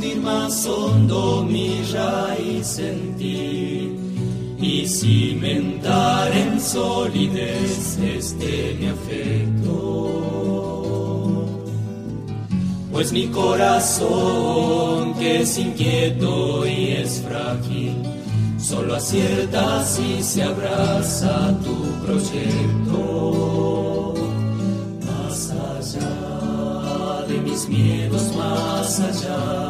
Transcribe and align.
hundir 0.00 0.20
más 0.22 0.66
hondo 0.66 1.44
mi 1.44 1.82
raíz 1.92 2.78
en 2.78 3.14
ti 3.16 3.94
y 4.58 4.86
cimentar 4.86 6.32
en 6.32 6.58
solidez 6.58 7.98
este 7.98 8.78
mi 8.80 8.86
afecto. 8.86 9.76
Pues 12.90 13.12
mi 13.12 13.26
corazón, 13.28 15.12
que 15.18 15.42
es 15.42 15.58
inquieto 15.58 16.66
y 16.66 16.92
es 16.92 17.20
frágil, 17.20 18.02
solo 18.58 18.96
acierta 18.96 19.84
si 19.84 20.22
se 20.22 20.42
abraza 20.42 21.54
tu 21.62 21.76
proyecto. 22.06 24.14
Más 25.06 25.50
allá 25.50 27.26
de 27.28 27.38
mis 27.38 27.68
miedos, 27.68 28.34
más 28.36 28.98
allá 29.00 29.69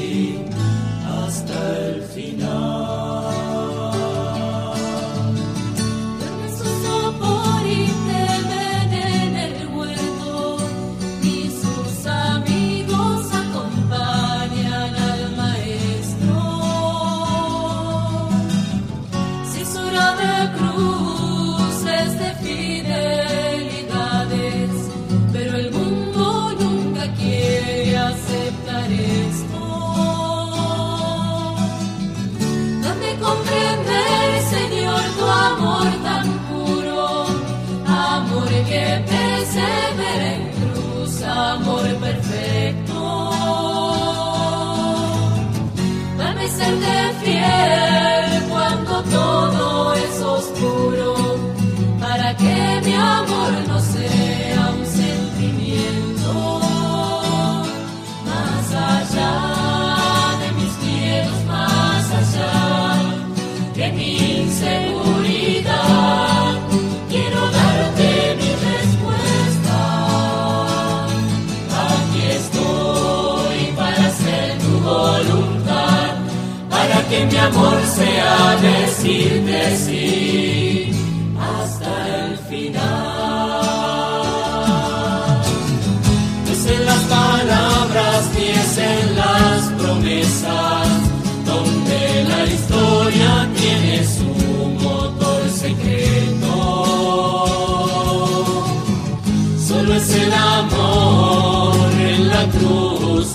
sea 78.01 78.57
decirte 78.69 79.59
sí 79.83 80.91
hasta 81.49 81.91
el 82.19 82.37
final. 82.49 82.81
Es 86.51 86.61
en 86.75 86.81
las 86.85 87.03
palabras 87.17 88.19
ni 88.35 88.47
es 88.63 88.77
en 88.93 89.15
las 89.21 89.59
promesas 89.79 90.87
donde 91.51 91.99
la 92.31 92.41
historia 92.55 93.31
tiene 93.59 93.95
su 94.15 94.31
motor 94.85 95.41
secreto. 95.63 96.53
Solo 99.67 99.93
es 99.95 100.09
el 100.23 100.33
amor 100.33 101.91
en 102.13 102.21
la 102.33 102.43
cruz 102.55 103.27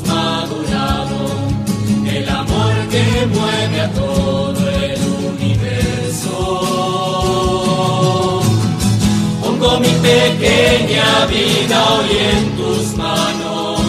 mi 9.86 9.92
pequeña 10.00 11.26
vida 11.26 11.76
hoy 11.94 12.10
en 12.32 12.56
tus 12.56 12.96
manos, 12.96 13.80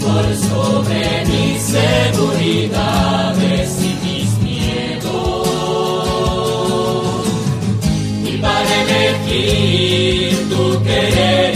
por 0.00 0.24
sobre 0.36 1.02
mis 1.26 1.62
seguridades 1.78 3.68
y 3.80 3.90
mis 4.06 4.30
miedos. 4.42 5.48
Y 8.24 8.32
para 8.38 8.82
elegir 8.82 10.48
tu 10.50 10.64
querer 10.82 11.47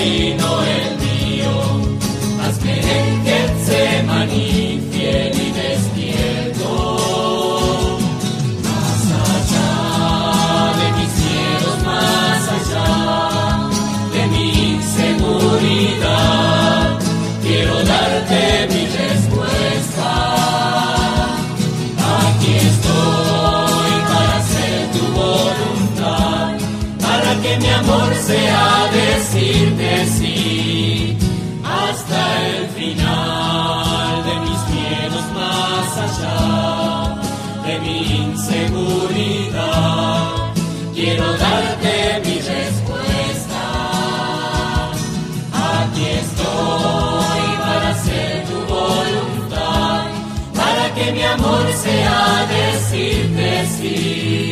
inseguridad. 38.62 40.52
Quiero 40.94 41.32
darte 41.36 42.20
mi 42.24 42.34
respuesta. 42.34 43.62
Aquí 45.52 46.04
estoy 46.04 47.42
para 47.59 47.91
hacer 47.91 48.44
tu 48.44 48.59
voluntad, 48.72 50.04
para 50.54 50.94
que 50.94 51.12
mi 51.12 51.22
amor 51.22 51.72
sea 51.72 52.47
decirte 52.48 53.66
sí 53.78 54.52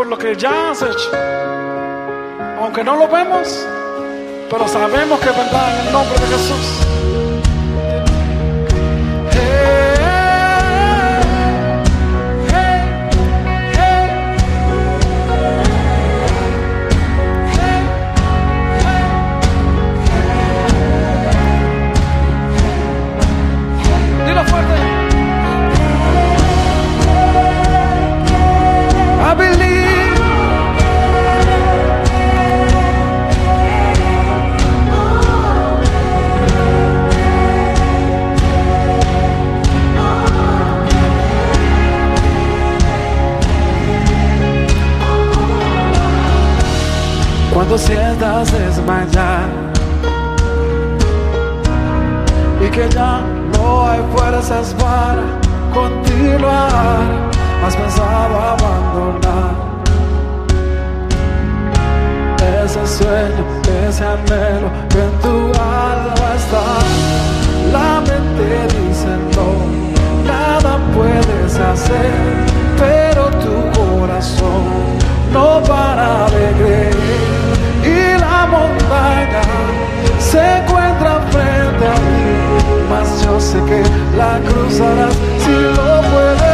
por 0.00 0.06
lo 0.06 0.16
que 0.16 0.34
ya 0.34 0.70
has 0.70 0.80
hecho. 0.80 1.10
Aunque 2.58 2.82
no 2.82 2.96
lo 2.96 3.06
vemos, 3.06 3.66
pero 4.48 4.66
sabemos 4.66 5.20
que 5.20 5.28
es 5.28 5.36
verdad 5.36 5.78
en 5.78 5.86
el 5.88 5.92
nombre 5.92 6.18
de 6.20 6.26
Jesús. 6.26 6.89
Cuando 47.70 47.86
sientas 47.86 48.50
desmayar. 48.50 49.48
Y 52.60 52.68
que 52.68 52.88
ya 52.88 53.20
no 53.52 53.88
hay 53.88 54.00
fuerzas 54.12 54.74
para 54.74 55.22
continuar, 55.72 56.98
has 57.64 57.76
pensado 57.76 58.34
abandonar. 58.40 59.54
Ese 62.64 62.86
sueño, 62.86 63.44
ese 63.88 64.04
anhelo 64.04 64.68
que 64.88 64.98
en 64.98 65.12
tu 65.22 65.60
alma 65.60 66.28
está. 66.36 66.66
La 67.72 68.00
mente 68.00 68.66
dice 68.74 69.12
no, 69.36 70.26
nada 70.26 70.76
puedes 70.92 71.56
hacer, 71.56 72.10
pero 72.76 73.26
tu 73.44 73.80
corazón 73.80 74.64
no 75.32 75.62
para 75.62 76.28
de 76.30 76.52
creer 76.58 77.39
montaña 78.50 79.42
se 80.18 80.38
encuentra 80.58 81.20
frente 81.30 81.86
a 81.86 81.94
ti, 81.94 82.30
mas 82.88 83.22
yo 83.24 83.40
sé 83.40 83.58
que 83.64 83.82
la 84.16 84.38
cruzarás 84.48 85.14
si 85.38 85.50
lo 85.50 86.00
puedes 86.10 86.49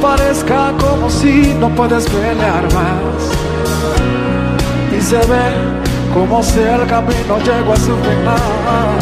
parezca 0.00 0.72
como 0.78 1.10
si 1.10 1.54
no 1.54 1.68
puedes 1.70 2.04
pelear 2.08 2.64
más. 2.74 3.20
Y 4.96 5.00
se 5.00 5.16
ve 5.16 5.46
como 6.14 6.42
si 6.42 6.60
el 6.60 6.86
camino 6.86 7.38
llegó 7.44 7.72
a 7.72 7.76
su 7.76 7.94
final. 8.06 8.98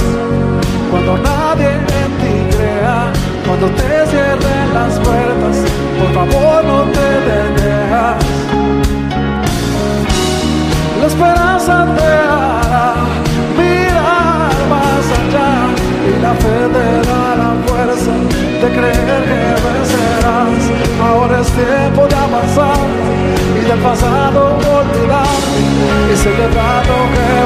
Cuando 0.90 1.18
nadie 1.18 1.70
en 1.72 2.10
ti 2.20 2.56
crea, 2.56 3.12
cuando 3.46 3.66
te 3.70 4.06
cierren 4.06 4.74
las 4.74 4.98
puertas, 5.00 5.56
por 5.98 6.14
favor 6.14 6.64
no 6.64 6.82
te 6.92 7.08
dejes. 7.28 7.66
La 11.00 11.06
esperanza 11.06 11.86
te 11.96 12.04
hará 12.04 12.94
y 16.08 16.22
la 16.22 16.32
fe 16.34 16.56
te 16.74 16.86
da 17.08 17.36
la 17.42 17.50
fuerza 17.66 18.12
de 18.62 18.68
creer 18.76 19.22
que 19.28 19.40
vencerás. 19.66 20.62
Ahora 21.06 21.40
es 21.40 21.50
tiempo 21.52 22.06
de 22.06 22.14
avanzar 22.14 22.86
y 23.58 23.64
del 23.68 23.78
pasado 23.80 24.58
olvidar 24.78 25.40
y 26.12 26.16
celebrar 26.16 26.86
lo 26.86 27.00
que 27.12 27.45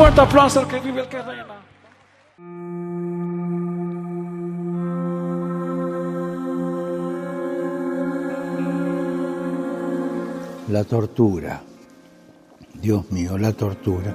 fuerte 0.00 0.20
aplauso 0.22 0.60
al 0.60 0.66
que 0.66 0.80
vive, 0.80 1.02
el 1.02 1.08
que 1.08 1.22
reina. 1.22 1.46
La 10.68 10.84
tortura. 10.84 11.62
Dios 12.74 13.10
mío, 13.10 13.36
la 13.36 13.52
tortura. 13.52 14.14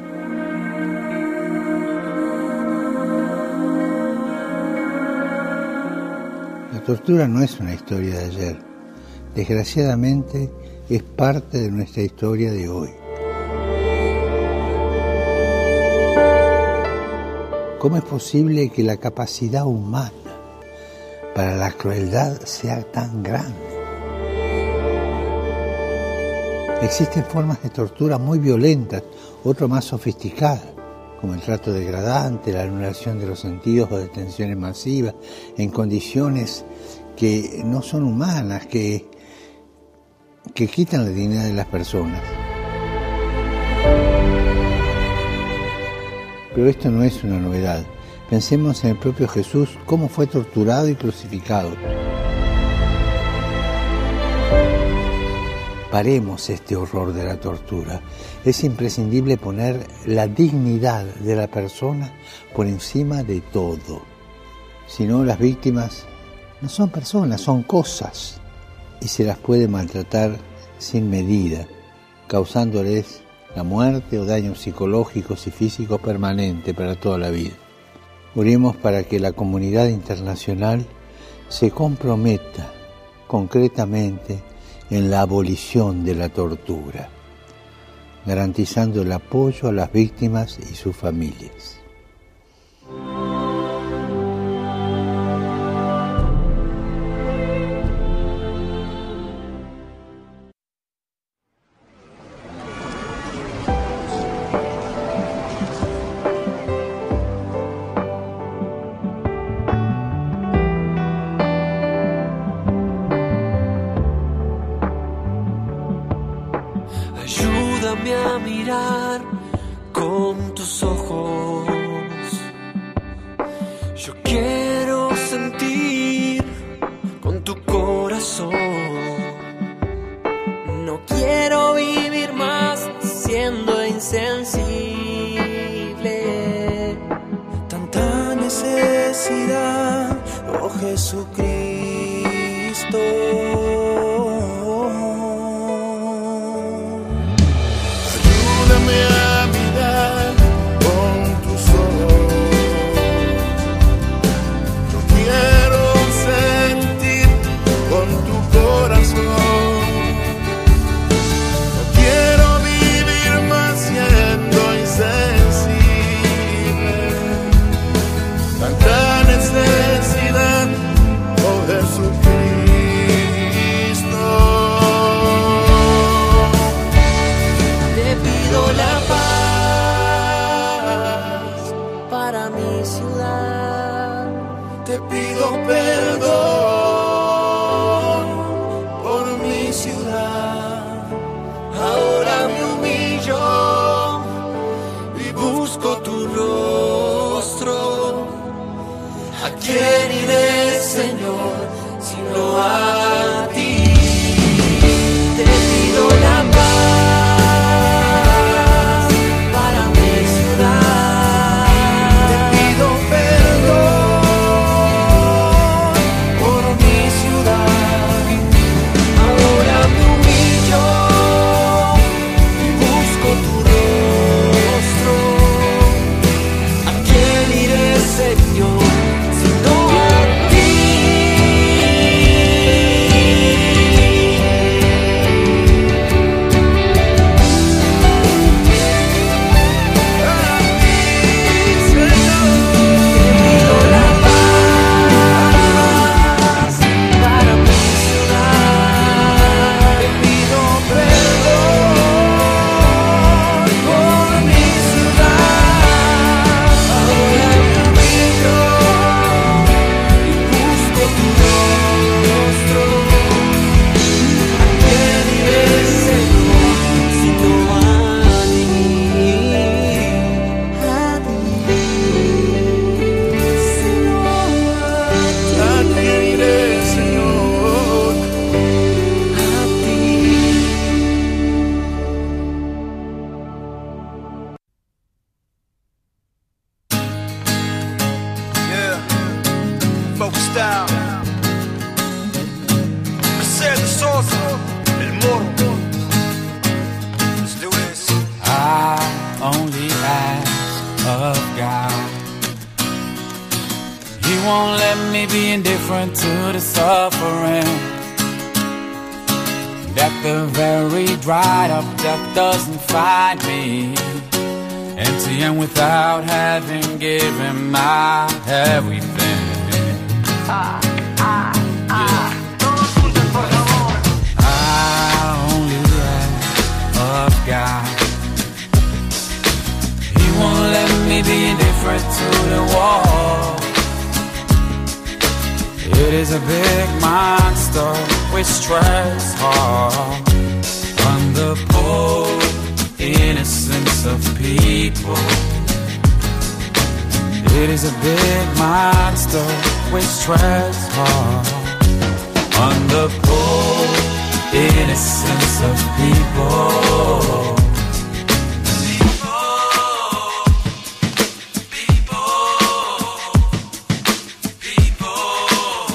La 6.74 6.82
tortura 6.84 7.27
no 7.27 7.44
es 7.44 7.60
una 7.60 7.74
historia 7.74 8.17
de 8.17 8.25
ayer. 8.25 8.58
Desgraciadamente 9.36 10.50
es 10.89 11.03
parte 11.03 11.60
de 11.60 11.70
nuestra 11.70 12.01
historia 12.01 12.51
de 12.51 12.70
hoy. 12.70 13.05
¿Cómo 17.86 17.98
es 17.98 18.04
posible 18.04 18.70
que 18.70 18.82
la 18.82 18.98
capacidad 18.98 19.63
humana 19.63 20.12
para 21.36 21.56
la 21.56 21.72
crueldad 21.72 22.42
sea 22.42 22.82
tan 22.82 23.22
grande? 23.22 23.54
Existen 26.82 27.24
formas 27.25 27.62
de 27.62 27.70
tortura 27.70 28.18
muy 28.18 28.39
violentas, 28.39 29.04
otras 29.44 29.70
más 29.70 29.86
sofisticadas, 29.86 30.65
como 31.22 31.36
el 31.36 31.42
trato 31.42 31.72
degradante, 31.72 32.51
la 32.54 32.63
anulación 32.63 33.20
de 33.20 33.27
los 33.27 33.42
sentidos 33.42 33.92
o 33.92 34.00
detenciones 34.00 34.58
masivas, 34.58 35.13
en 35.56 35.70
condiciones 35.70 36.65
que 37.15 37.62
no 37.63 37.84
son 37.84 38.06
humanas, 38.06 38.65
que, 38.65 39.06
que 40.56 40.68
quitan 40.68 41.04
la 41.04 41.12
dignidad 41.12 41.44
de 41.44 41.54
las 41.54 41.68
personas. 41.68 42.24
Pero 46.56 46.70
esto 46.70 46.90
no 46.90 47.04
es 47.04 47.24
una 47.24 47.38
novedad. 47.38 47.86
Pensemos 48.30 48.84
en 48.84 48.92
el 48.92 48.98
propio 48.98 49.28
Jesús, 49.28 49.78
cómo 49.86 50.08
fue 50.10 50.26
torturado 50.26 50.90
y 50.90 50.96
crucificado. 50.96 51.70
paremos 55.96 56.50
este 56.50 56.76
horror 56.76 57.14
de 57.14 57.24
la 57.24 57.40
tortura. 57.40 58.02
Es 58.44 58.66
imprescindible 58.66 59.38
poner 59.38 59.88
la 60.06 60.28
dignidad 60.28 61.06
de 61.06 61.38
la 61.38 61.48
persona 61.48 62.14
por 62.54 62.68
encima 62.68 63.24
de 63.24 63.40
todo. 63.40 64.02
Si 64.88 65.06
no, 65.06 65.24
las 65.24 65.40
víctimas 65.40 66.06
no 66.60 66.68
son 66.68 66.90
personas, 66.90 67.40
son 67.40 67.64
cosas. 67.64 68.42
Y 69.00 69.08
se 69.08 69.24
las 69.24 69.38
puede 69.38 69.70
maltratar 69.70 70.36
sin 70.80 71.10
medida, 71.10 71.66
causándoles 72.28 73.22
la 73.56 73.64
muerte 73.64 74.20
o 74.20 74.26
daños 74.26 74.60
psicológicos 74.60 75.48
y 75.48 75.52
físicos 75.52 76.02
permanentes 76.02 76.74
para 76.74 76.96
toda 76.96 77.18
la 77.18 77.30
vida. 77.30 77.54
Oremos 78.36 78.76
para 78.76 79.04
que 79.04 79.20
la 79.20 79.32
comunidad 79.32 79.88
internacional 79.88 80.86
se 81.48 81.72
comprometa 81.72 82.72
concretamente 83.28 84.44
en 84.90 85.10
la 85.10 85.22
abolición 85.22 86.04
de 86.04 86.16
la 86.16 86.30
tortura, 86.30 87.10
garantizando 88.26 89.02
el 89.02 89.12
apoyo 89.12 89.70
a 89.70 89.72
las 89.72 89.92
víctimas 89.92 90.60
y 90.60 90.76
sus 90.76 90.96
familias. 90.96 91.85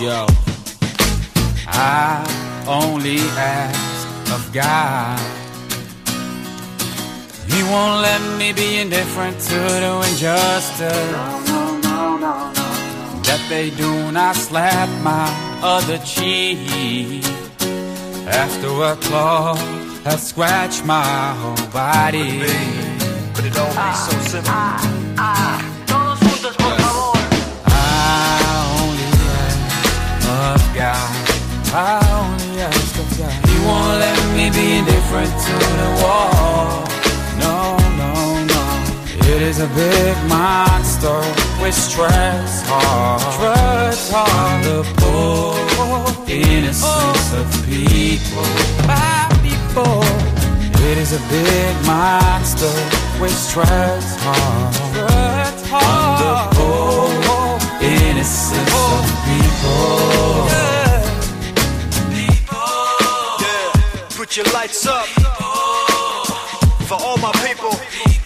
Yo, 0.00 0.24
I 1.66 2.24
only 2.66 3.18
ask 3.36 4.32
of 4.32 4.50
God. 4.50 5.20
He 7.46 7.62
won't 7.64 8.00
let 8.00 8.38
me 8.38 8.54
be 8.54 8.78
indifferent 8.78 9.38
to 9.40 9.58
the 9.84 10.02
injustice. 10.08 10.80
That 13.26 13.44
they 13.50 13.68
do 13.68 14.10
not 14.10 14.36
slap 14.36 14.88
my 15.02 15.28
other 15.62 15.98
cheek. 15.98 17.22
After 18.26 18.68
a 18.82 18.96
claw 18.96 19.54
has 20.04 20.26
scratched 20.26 20.86
my 20.86 21.34
whole 21.40 21.66
body. 21.68 22.40
Could 23.34 23.44
it 23.44 23.58
all 23.58 23.68
be 23.68 23.92
so 24.06 24.16
ah, 24.16 24.26
simple? 24.30 24.52
I 25.18 25.69
I 31.72 32.02
only 32.18 32.60
ask 32.62 32.98
of 32.98 33.06
God. 33.16 33.30
He 33.46 33.56
won't 33.62 34.02
let 34.02 34.18
me 34.34 34.50
be 34.50 34.78
indifferent 34.82 35.30
to 35.30 35.54
the 35.54 35.90
wall. 36.02 36.82
No, 37.38 37.78
no, 37.94 38.10
no. 38.42 38.62
It 39.30 39.40
is 39.40 39.60
a 39.60 39.68
big 39.78 40.16
monster 40.26 41.22
which 41.62 41.78
treads 41.94 42.66
hard. 42.66 43.22
Treads 43.38 44.10
hard. 44.10 44.64
The 44.64 44.82
poor 44.98 45.54
innocence 46.26 47.32
of 47.38 47.46
people. 47.70 48.42
My 48.90 49.30
people. 49.46 50.02
It 50.90 50.98
is 50.98 51.12
a 51.12 51.22
big 51.30 51.86
monster 51.86 52.74
which 53.22 53.38
treads 53.46 54.18
hard. 54.26 54.74
Treads 54.90 55.62
hard. 55.70 56.18
The 56.18 56.56
poor 56.58 57.60
innocence 57.78 58.74
of 58.74 59.06
people. 59.22 60.49
Put 64.30 64.36
your 64.36 64.54
lights 64.54 64.86
up 64.86 65.06
oh, 65.40 66.84
for 66.86 66.94
all 66.94 67.16
my 67.18 67.32
people. 67.44 68.19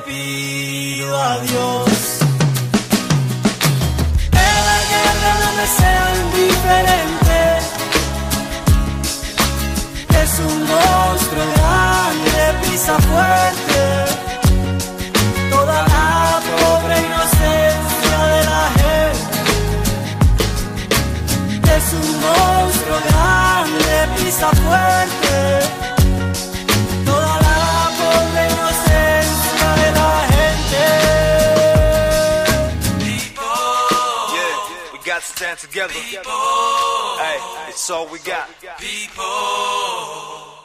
Pido 0.00 1.16
a 1.22 1.38
Dios 1.40 1.88
que 4.30 4.48
la 4.68 4.78
guerra 4.92 5.32
no 5.42 5.50
me 5.58 5.66
sea 5.78 6.06
indiferente. 6.24 7.38
Es 10.22 10.32
un 10.40 10.56
monstruo 10.70 11.44
grande, 11.54 12.38
pisa 12.62 12.94
fuerte. 13.08 13.80
Toda 15.50 15.78
la 15.82 16.40
pobre 16.50 16.94
inocencia 16.98 18.16
de 18.34 18.40
la 18.52 18.64
gente. 18.80 19.36
Es 21.76 21.86
un 21.92 22.08
monstruo 22.26 22.98
grande, 23.08 23.92
pisa 24.16 24.48
fuerte 24.50 25.75
shine 35.46 35.56
together. 35.56 35.92
People, 35.92 36.32
hey, 37.18 37.68
it's 37.68 37.90
all 37.90 38.06
we 38.08 38.18
got. 38.20 38.48
People. 38.78 40.55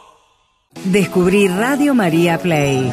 Descubrí 0.86 1.48
Radio 1.48 1.94
María 1.94 2.40
Play. 2.40 2.90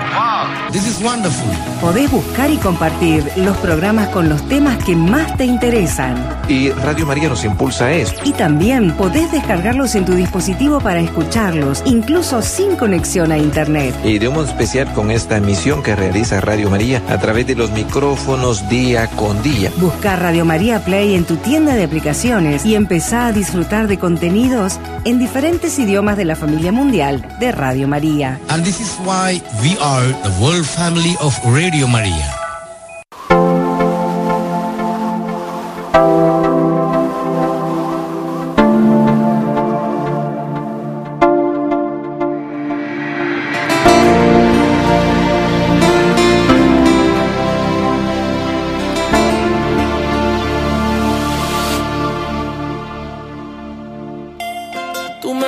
This 0.70 0.86
is 0.86 1.02
wonderful. 1.02 1.48
Podés 1.80 2.10
buscar 2.10 2.50
y 2.50 2.56
compartir 2.58 3.24
los 3.36 3.56
programas 3.58 4.08
con 4.08 4.28
los 4.28 4.46
temas 4.48 4.82
que 4.84 4.94
más 4.94 5.34
te 5.38 5.46
interesan. 5.46 6.16
Y 6.48 6.70
Radio 6.70 7.06
María 7.06 7.30
nos 7.30 7.44
impulsa 7.44 7.86
a 7.86 7.92
eso. 7.92 8.14
Y 8.24 8.32
también 8.32 8.92
podés 8.92 9.32
descargarlos 9.32 9.94
en 9.94 10.04
tu 10.04 10.14
dispositivo 10.14 10.80
para 10.80 11.00
escucharlos, 11.00 11.82
incluso 11.86 12.42
sin 12.42 12.76
conexión 12.76 13.32
a 13.32 13.38
Internet. 13.38 13.94
Y 14.04 14.18
de 14.18 14.28
un 14.28 14.34
modo 14.34 14.46
especial 14.46 14.92
con 14.92 15.10
esta 15.10 15.38
emisión 15.38 15.82
que 15.82 15.96
realiza 15.96 16.40
Radio 16.40 16.68
María 16.68 17.02
a 17.08 17.18
través 17.18 17.46
de 17.46 17.54
los 17.54 17.70
micrófonos 17.70 18.68
día 18.68 19.06
con 19.08 19.42
día. 19.42 19.70
Busca 19.78 20.16
Radio 20.16 20.44
María 20.44 20.84
Play 20.84 21.14
en 21.14 21.24
tu 21.24 21.36
tienda 21.36 21.74
de 21.74 21.84
aplicaciones 21.84 22.66
y 22.66 22.74
empezá 22.74 23.28
a 23.28 23.32
disfrutar 23.32 23.86
de 23.86 23.98
contenidos 23.98 24.78
en 25.04 25.18
diferentes 25.18 25.78
idiomas 25.78 26.18
de 26.18 26.26
la 26.26 26.36
familia 26.36 26.72
mundial 26.72 27.24
de 27.40 27.52
Radio 27.52 27.77
María. 27.86 28.38
And 28.50 28.64
this 28.64 28.80
is 28.80 28.96
why 29.04 29.40
we 29.62 29.76
are 29.78 30.06
the 30.24 30.32
world 30.42 30.66
family 30.66 31.14
of 31.20 31.34
Radio 31.44 31.86
Maria. 31.86 32.37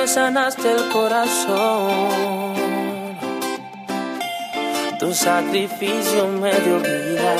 Sanaste 0.07 0.71
el 0.71 0.89
corazón. 0.89 2.51
Tu 4.99 5.13
sacrificio 5.13 6.27
me 6.27 6.51
dio 6.51 6.79
vida. 6.79 7.35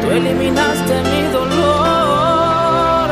Tú 0.00 0.10
eliminaste 0.10 0.94
mi 1.12 1.22
dolor. 1.32 3.08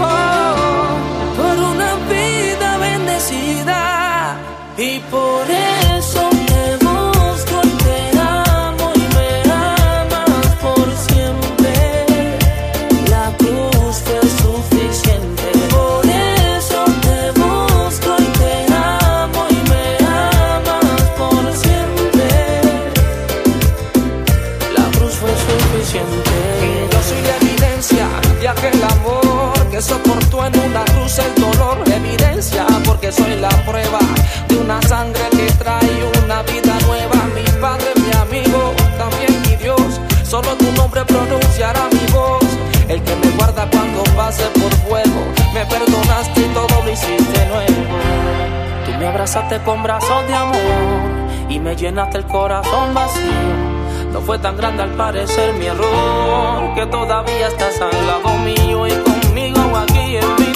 Oh, 0.00 0.96
por 1.36 1.56
una 1.72 1.90
vida 2.08 2.78
bendecida. 2.78 4.36
Y 4.76 4.98
por 5.10 5.50
Soy 33.10 33.34
la 33.40 33.48
prueba 33.66 33.98
de 34.48 34.56
una 34.56 34.80
sangre 34.82 35.22
que 35.32 35.50
trae 35.58 35.90
una 36.22 36.42
vida 36.42 36.78
nueva. 36.86 37.16
Mi 37.34 37.42
padre, 37.60 37.86
mi 37.96 38.12
amigo, 38.12 38.72
también 38.96 39.42
mi 39.42 39.56
Dios. 39.56 40.00
Solo 40.22 40.54
tu 40.56 40.70
nombre 40.72 41.04
pronunciará 41.04 41.88
mi 41.90 42.12
voz. 42.12 42.44
El 42.86 43.02
que 43.02 43.16
me 43.16 43.30
guarda 43.36 43.68
cuando 43.68 44.04
pase 44.14 44.44
por 44.60 44.72
fuego. 44.86 45.26
Me 45.52 45.66
perdonaste 45.66 46.40
y 46.40 46.44
todo 46.54 46.84
lo 46.84 46.90
hiciste 46.90 47.46
nuevo. 47.46 47.82
Tú 48.86 48.92
me 48.96 49.06
abrazaste 49.08 49.58
con 49.64 49.82
brazos 49.82 50.28
de 50.28 50.34
amor 50.34 51.10
y 51.48 51.58
me 51.58 51.74
llenaste 51.74 52.18
el 52.18 52.26
corazón 52.26 52.94
vacío. 52.94 53.80
No 54.12 54.20
fue 54.20 54.38
tan 54.38 54.56
grande 54.56 54.84
al 54.84 54.90
parecer 54.90 55.52
mi 55.54 55.66
error, 55.66 56.74
que 56.76 56.86
todavía 56.86 57.48
estás 57.48 57.80
al 57.80 58.06
lado 58.06 58.38
mío 58.38 58.86
y 58.86 58.92
conmigo 58.92 59.76
aquí 59.76 60.16
en 60.16 60.34
mi 60.36 60.49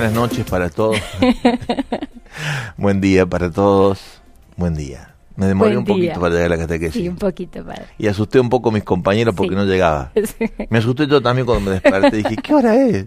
buenas 0.00 0.12
noches 0.14 0.46
para 0.46 0.70
todos. 0.70 0.98
Buen 2.78 3.00
día 3.00 3.26
para 3.26 3.50
todos. 3.50 4.19
Buen 4.60 4.74
día. 4.74 5.14
Me 5.36 5.46
demoré 5.46 5.70
Buen 5.70 5.78
un 5.78 5.84
poquito 5.86 6.02
día. 6.02 6.14
para 6.20 6.34
llegar 6.34 6.52
a 6.52 6.56
la 6.56 6.62
catequesis. 6.62 7.00
Sí, 7.02 7.08
un 7.08 7.16
poquito, 7.16 7.64
padre. 7.64 7.86
Y 7.96 8.08
asusté 8.08 8.38
un 8.38 8.50
poco 8.50 8.68
a 8.68 8.72
mis 8.72 8.84
compañeros 8.84 9.34
porque 9.34 9.52
Sí. 9.52 9.56
no 9.56 9.64
llegaba. 9.64 10.12
Sí. 10.14 10.44
Me 10.68 10.78
asusté 10.80 11.06
yo 11.06 11.22
también 11.22 11.46
cuando 11.46 11.64
me 11.70 11.80
desperté. 11.80 12.14
Dije, 12.18 12.36
¿qué 12.36 12.54
hora 12.54 12.74
es? 12.76 13.06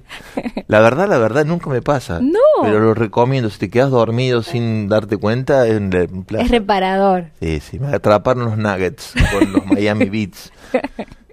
La 0.68 0.80
verdad, 0.80 1.08
la 1.08 1.20
verdad, 1.20 1.46
nunca 1.46 1.70
me 1.70 1.84
pasa. 1.84 2.20
No. 2.22 2.40
Pero 2.64 2.80
lo 2.80 2.96
recomiendo. 2.96 3.52
Si 3.52 3.60
te 3.60 3.70
quedas 3.70 3.92
dormido 3.92 4.42
sin 4.42 4.90
darte 4.90 5.18
cuenta, 5.18 5.68
es 5.68 5.78
un. 5.78 5.92
Es 6.40 6.50
reparador. 6.50 7.26
Sí, 7.40 7.60
sí, 7.60 7.78
me 7.78 7.94
atraparon 7.94 8.46
los 8.46 8.58
Nuggets 8.58 9.14
con 9.32 9.54
los 9.54 9.66
Miami 9.68 10.10
Beats. 10.10 10.52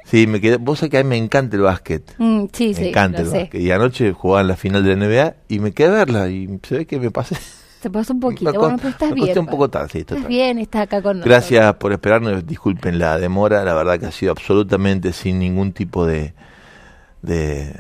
Sí, 0.05 0.27
me 0.27 0.39
quedé. 0.43 0.57
Vos 0.59 0.81
sabés 0.81 0.91
que 0.91 0.99
a 0.99 1.03
mí 1.03 1.09
me 1.09 1.17
encanta 1.17 1.57
el 1.57 1.63
básquet. 1.63 2.03
Mm, 2.19 2.45
sí, 2.53 2.69
Me 2.69 2.75
sí, 2.75 2.89
encanta 2.89 3.21
lo 3.21 3.25
el 3.25 3.31
sé. 3.31 3.39
básquet. 3.39 3.61
Y 3.63 3.71
anoche 3.71 4.13
jugaban 4.13 4.49
la 4.49 4.57
final 4.57 4.85
de 4.85 4.97
la 4.97 5.07
NBA 5.07 5.35
y 5.49 5.61
me 5.61 5.73
quedé 5.73 5.89
a 5.89 5.93
verla. 5.93 6.29
Y 6.29 6.59
se 6.63 6.77
ve 6.79 6.87
que 6.87 6.99
me 7.01 7.11
pasé. 7.11 7.37
Se 7.81 7.89
pasó 7.91 8.13
un 8.13 8.21
poquito. 8.21 8.53
Bueno, 8.53 8.77
pero 8.77 8.89
estás 8.91 9.15
bien. 9.15 9.39
un 9.39 9.47
poco 9.47 9.71
tarde, 9.71 10.01
Estás 10.01 10.27
bien, 10.27 10.59
estás 10.59 10.83
acá 10.83 11.01
con 11.01 11.19
nosotros. 11.19 11.25
Gracias 11.31 11.75
por 11.77 11.93
esperarnos. 11.93 12.47
Disculpen 12.47 12.99
la 12.99 13.19
demora. 13.19 13.65
La 13.65 13.73
verdad 13.75 13.99
que 13.99 14.07
ha 14.07 14.11
sido 14.13 14.33
absolutamente 14.33 15.13
sin 15.13 15.39
ningún 15.39 15.73
tipo 15.73 16.05
de. 16.05 16.35
de. 17.23 17.75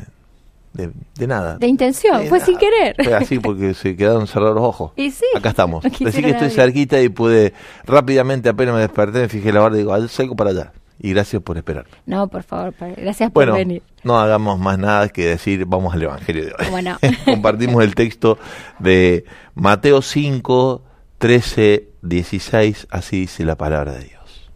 de, 0.72 0.90
de 1.16 1.26
nada. 1.26 1.58
De 1.58 1.66
intención, 1.66 2.22
De 2.22 2.28
fue 2.28 2.38
nada. 2.38 2.46
sin 2.46 2.56
querer. 2.58 2.94
Fue 3.02 3.14
así 3.14 3.38
porque 3.40 3.74
se 3.74 3.94
quedaron 3.94 4.26
cerrados 4.26 4.54
los 4.54 4.64
ojos. 4.64 4.92
Y 4.96 5.10
sí. 5.10 5.26
Acá 5.36 5.50
estamos. 5.50 5.84
No 6.00 6.08
Así 6.08 6.22
que 6.22 6.30
estoy 6.30 6.48
cerquita 6.50 7.00
y 7.02 7.10
pude 7.10 7.52
rápidamente, 7.84 8.48
apenas 8.48 8.74
me 8.74 8.80
desperté, 8.80 9.20
me 9.20 9.28
fijé 9.28 9.52
la 9.52 9.62
hora 9.62 9.74
y 9.74 9.78
digo, 9.80 9.92
"Ah, 9.92 10.08
salgo 10.08 10.34
para 10.34 10.50
allá. 10.50 10.72
Y 11.02 11.14
gracias 11.14 11.42
por 11.42 11.56
esperar. 11.56 11.86
No, 12.04 12.28
por 12.28 12.42
favor. 12.42 12.74
Gracias 12.96 13.30
por 13.30 13.44
Bueno, 13.46 13.54
venir. 13.54 13.82
no 14.04 14.18
hagamos 14.18 14.58
más 14.58 14.78
nada 14.78 15.08
que 15.08 15.26
decir, 15.26 15.64
vamos 15.64 15.94
al 15.94 16.02
Evangelio 16.02 16.44
de 16.44 16.52
hoy. 16.58 16.66
Bueno. 16.70 16.98
Compartimos 17.24 17.82
el 17.82 17.94
texto 17.94 18.38
de 18.78 19.24
Mateo 19.54 20.02
5, 20.02 20.82
13, 21.16 21.88
16, 22.02 22.86
así 22.90 23.20
dice 23.20 23.44
la 23.44 23.56
palabra 23.56 23.92
de 23.92 24.04
Dios. 24.04 24.50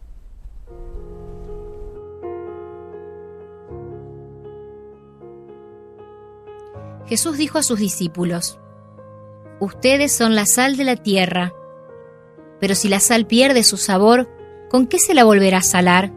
Jesús 7.07 7.37
dijo 7.37 7.57
a 7.57 7.63
sus 7.63 7.79
discípulos, 7.79 8.59
Ustedes 9.59 10.11
son 10.11 10.35
la 10.35 10.45
sal 10.45 10.75
de 10.75 10.83
la 10.83 10.95
tierra, 10.97 11.53
pero 12.59 12.75
si 12.75 12.89
la 12.89 12.99
sal 12.99 13.25
pierde 13.25 13.63
su 13.63 13.77
sabor, 13.77 14.29
¿con 14.69 14.87
qué 14.87 14.99
se 14.99 15.13
la 15.13 15.23
volverá 15.23 15.59
a 15.59 15.63
salar? 15.63 16.11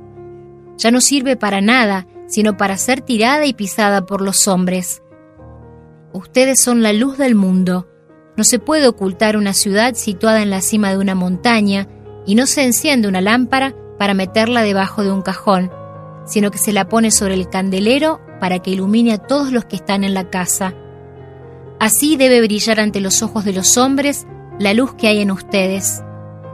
Ya 0.78 0.90
no 0.90 1.00
sirve 1.00 1.36
para 1.36 1.60
nada, 1.60 2.06
sino 2.28 2.56
para 2.56 2.76
ser 2.76 3.00
tirada 3.00 3.44
y 3.46 3.52
pisada 3.52 4.06
por 4.06 4.22
los 4.22 4.48
hombres. 4.48 5.02
Ustedes 6.12 6.62
son 6.62 6.82
la 6.82 6.92
luz 6.92 7.18
del 7.18 7.34
mundo. 7.34 7.88
No 8.36 8.44
se 8.44 8.58
puede 8.58 8.86
ocultar 8.86 9.36
una 9.36 9.52
ciudad 9.52 9.94
situada 9.94 10.40
en 10.40 10.50
la 10.50 10.60
cima 10.60 10.90
de 10.90 10.98
una 10.98 11.14
montaña 11.14 11.88
y 12.24 12.36
no 12.36 12.46
se 12.46 12.64
enciende 12.64 13.08
una 13.08 13.20
lámpara 13.20 13.74
para 13.98 14.14
meterla 14.14 14.62
debajo 14.62 15.02
de 15.02 15.10
un 15.10 15.22
cajón, 15.22 15.72
sino 16.24 16.50
que 16.50 16.58
se 16.58 16.72
la 16.72 16.88
pone 16.88 17.10
sobre 17.10 17.34
el 17.34 17.48
candelero 17.48 18.20
para 18.38 18.60
que 18.60 18.70
ilumine 18.70 19.12
a 19.12 19.18
todos 19.18 19.50
los 19.50 19.64
que 19.64 19.76
están 19.76 20.04
en 20.04 20.14
la 20.14 20.30
casa. 20.30 20.74
Así 21.80 22.16
debe 22.16 22.40
brillar 22.40 22.78
ante 22.78 23.00
los 23.00 23.22
ojos 23.22 23.44
de 23.44 23.52
los 23.52 23.76
hombres 23.76 24.26
la 24.58 24.74
luz 24.74 24.94
que 24.94 25.08
hay 25.08 25.20
en 25.20 25.30
ustedes, 25.30 26.02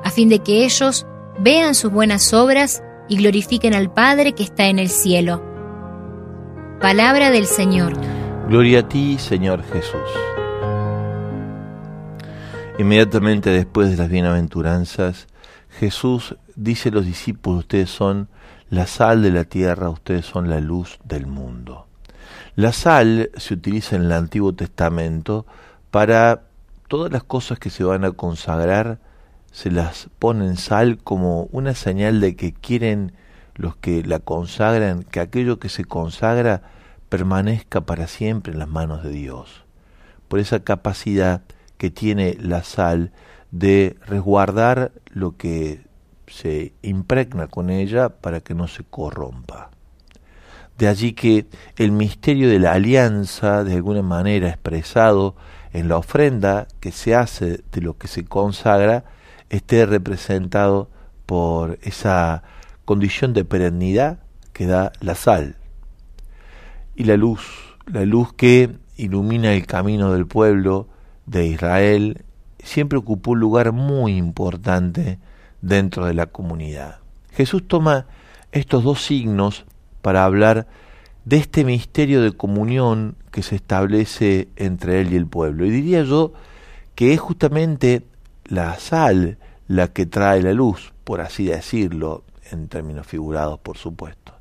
a 0.03 0.11
fin 0.11 0.29
de 0.29 0.39
que 0.41 0.65
ellos 0.65 1.07
vean 1.39 1.75
sus 1.75 1.91
buenas 1.91 2.33
obras 2.33 2.83
y 3.09 3.17
glorifiquen 3.17 3.75
al 3.75 3.93
Padre 3.93 4.33
que 4.33 4.43
está 4.43 4.67
en 4.67 4.79
el 4.79 4.89
cielo. 4.89 5.43
Palabra 6.81 7.31
del 7.31 7.47
Señor. 7.47 7.95
Gloria 8.49 8.81
a 8.81 8.89
ti, 8.89 9.19
Señor 9.19 9.63
Jesús. 9.65 10.01
Inmediatamente 12.79 13.51
después 13.51 13.91
de 13.91 13.97
las 13.97 14.09
bienaventuranzas, 14.09 15.29
Jesús 15.79 16.37
dice 16.57 16.89
a 16.89 16.93
los 16.93 17.07
discípulos, 17.07 17.61
ustedes 17.61 17.91
son 17.91 18.29
la 18.69 18.87
sal 18.87 19.23
de 19.23 19.31
la 19.31 19.45
tierra, 19.45 19.89
ustedes 19.89 20.27
son 20.27 20.51
la 20.51 20.61
luz 20.61 20.99
del 21.05 21.27
mundo. 21.27 21.87
La 22.57 22.73
sal 22.73 23.31
se 23.37 23.55
utiliza 23.55 23.97
en 23.97 24.03
el 24.03 24.13
Antiguo 24.13 24.53
Testamento 24.55 25.47
para 25.91 26.43
todas 26.89 27.13
las 27.13 27.25
cosas 27.25 27.59
que 27.59 27.71
se 27.71 27.85
van 27.85 28.05
a 28.05 28.13
consagrar, 28.13 28.99
se 29.55 29.71
las 29.71 30.09
ponen 30.19 30.57
sal 30.57 30.99
como 30.99 31.45
una 31.53 31.77
señal 31.77 32.21
de 32.21 32.35
que 32.35 32.53
quieren 32.53 33.13
los 33.55 33.77
que 33.77 34.03
la 34.03 34.19
consagran, 34.19 35.05
que 35.05 35.21
aquello 35.21 35.61
que 35.61 35.69
se 35.69 35.85
consagra 35.85 36.63
permanezca 37.09 37.83
para 37.83 38.09
siempre 38.09 38.53
en 38.53 38.59
las 38.59 38.67
manos 38.67 39.05
de 39.05 39.11
Dios. 39.11 39.65
Por 40.27 40.41
esa 40.41 40.65
capacidad 40.65 41.43
que 41.79 41.91
tiene 41.91 42.37
la 42.41 42.65
sal 42.65 43.13
de 43.53 43.97
resguardar 44.09 44.91
lo 45.07 45.37
que 45.37 45.87
se 46.27 46.73
impregna 46.83 47.47
con 47.47 47.71
ella 47.71 48.09
para 48.09 48.41
que 48.41 48.55
no 48.55 48.67
se 48.67 48.83
corrompa. 48.83 49.71
De 50.79 50.89
allí 50.89 51.13
que 51.13 51.47
el 51.77 51.93
misterio 51.93 52.49
de 52.49 52.59
la 52.59 52.73
alianza, 52.73 53.63
de 53.63 53.75
alguna 53.75 54.03
manera 54.03 54.49
expresado 54.49 55.37
en 55.73 55.89
la 55.89 55.97
ofrenda 55.97 56.67
que 56.81 56.91
se 56.91 57.15
hace 57.15 57.63
de 57.71 57.81
lo 57.83 57.97
que 57.97 58.09
se 58.09 58.25
consagra, 58.25 59.05
esté 59.51 59.87
representado 59.87 60.91
por 61.27 61.79
esa 61.83 62.43
condición 62.85 63.33
de 63.33 63.45
perennidad 63.45 64.21
que 64.53 64.67
da 64.67 64.93
la 65.01 65.15
sal. 65.15 65.57
Y 66.95 67.05
la 67.05 67.17
luz, 67.17 67.41
la 67.87 68.05
luz 68.05 68.33
que 68.33 68.77
ilumina 68.97 69.53
el 69.53 69.67
camino 69.67 70.13
del 70.13 70.27
pueblo 70.27 70.89
de 71.27 71.47
Israel, 71.47 72.25
siempre 72.63 72.99
ocupó 72.99 73.33
un 73.33 73.41
lugar 73.41 73.73
muy 73.73 74.17
importante 74.17 75.19
dentro 75.61 76.07
de 76.07 76.15
la 76.15 76.27
comunidad. 76.27 76.99
Jesús 77.33 77.67
toma 77.67 78.07
estos 78.53 78.85
dos 78.85 79.05
signos 79.05 79.65
para 80.03 80.25
hablar 80.25 80.67
de 81.25 81.39
este 81.39 81.65
misterio 81.65 82.23
de 82.23 82.33
comunión 82.33 83.17
que 83.33 83.43
se 83.43 83.57
establece 83.57 84.49
entre 84.57 85.01
él 85.01 85.13
y 85.13 85.17
el 85.17 85.27
pueblo. 85.27 85.65
Y 85.65 85.71
diría 85.71 86.03
yo 86.03 86.33
que 86.95 87.13
es 87.13 87.21
justamente 87.21 88.07
la 88.47 88.79
sal 88.79 89.39
la 89.67 89.89
que 89.89 90.07
trae 90.07 90.43
la 90.43 90.53
luz, 90.53 90.93
por 91.05 91.21
así 91.21 91.47
decirlo, 91.47 92.25
en 92.51 92.69
términos 92.69 93.07
figurados, 93.07 93.59
por 93.59 93.79
supuesto. 93.79 94.35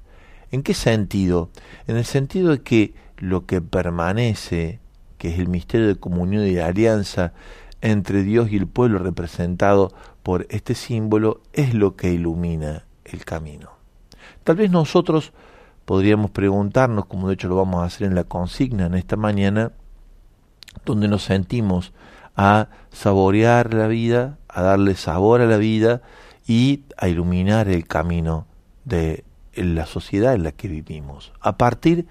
¿En 0.52 0.63
qué 0.63 0.74
sentido? 0.74 1.50
En 1.88 1.98
el 1.98 2.06
sentido 2.06 2.52
de 2.52 2.62
que 2.62 2.94
lo 3.18 3.46
que 3.46 3.62
permanece, 3.62 4.80
que 5.18 5.30
es 5.30 5.39
el 5.39 5.48
misterio 5.48 5.88
de 5.88 5.96
comunión 5.96 6.46
y 6.46 6.54
de 6.54 6.63
alianza 6.63 7.34
entre 7.82 8.24
Dios 8.24 8.52
y 8.52 8.58
el 8.58 8.68
pueblo 8.68 9.00
representado 9.00 9.94
por 10.22 10.46
este 10.50 10.76
símbolo, 10.76 11.42
es 11.54 11.74
lo 11.74 11.96
que 11.96 12.13
ilumina 12.13 12.86
el 13.06 13.26
camino. 13.26 13.72
Tal 14.44 14.58
vez 14.58 14.72
nosotros 14.72 15.34
podríamos 15.86 16.32
preguntarnos, 16.32 17.06
como 17.06 17.28
de 17.28 17.36
hecho 17.36 17.48
lo 17.48 17.56
vamos 17.56 17.82
a 17.82 17.86
hacer 17.86 18.08
en 18.08 18.16
la 18.16 18.24
consigna 18.24 18.86
en 18.86 18.94
esta 18.96 19.16
mañana, 19.16 19.72
donde 20.86 21.08
nos 21.08 21.24
sentimos 21.24 21.94
a 22.36 22.69
saborear 22.91 23.74
la 23.74 23.88
vida, 23.88 24.38
a 24.48 24.62
darle 24.62 24.96
sabor 24.96 25.41
a 25.41 25.46
la 25.46 25.58
vida 25.58 26.02
y 26.48 26.84
a 26.98 27.08
iluminar 27.08 27.67
el 27.69 27.88
camino 27.88 28.48
de 28.86 29.24
la 29.56 29.86
sociedad 29.86 30.34
en 30.34 30.43
la 30.43 30.52
que 30.52 30.67
vivimos. 30.67 31.32
A 31.41 31.58
partir 31.58 32.08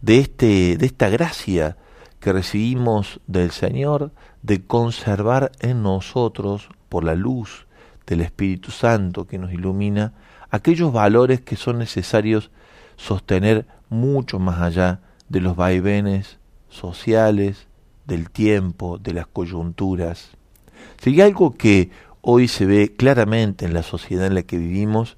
de, 0.00 0.18
este, 0.18 0.76
de 0.76 0.86
esta 0.86 1.08
gracia 1.08 1.76
que 2.20 2.32
recibimos 2.32 3.20
del 3.26 3.50
Señor 3.50 4.12
de 4.42 4.64
conservar 4.64 5.52
en 5.60 5.82
nosotros, 5.82 6.68
por 6.88 7.04
la 7.04 7.14
luz 7.14 7.66
del 8.06 8.20
Espíritu 8.20 8.70
Santo 8.70 9.26
que 9.26 9.38
nos 9.38 9.52
ilumina, 9.52 10.12
aquellos 10.50 10.92
valores 10.92 11.40
que 11.40 11.56
son 11.56 11.78
necesarios 11.78 12.50
sostener 12.96 13.66
mucho 13.88 14.38
más 14.38 14.60
allá 14.60 15.00
de 15.28 15.40
los 15.40 15.56
vaivenes 15.56 16.38
sociales, 16.68 17.66
del 18.06 18.30
tiempo, 18.30 18.98
de 18.98 19.12
las 19.12 19.26
coyunturas. 19.26 20.30
Si 21.02 21.20
algo 21.20 21.54
que 21.54 21.90
hoy 22.20 22.48
se 22.48 22.66
ve 22.66 22.94
claramente 22.96 23.64
en 23.64 23.74
la 23.74 23.82
sociedad 23.82 24.26
en 24.26 24.34
la 24.34 24.42
que 24.42 24.58
vivimos, 24.58 25.16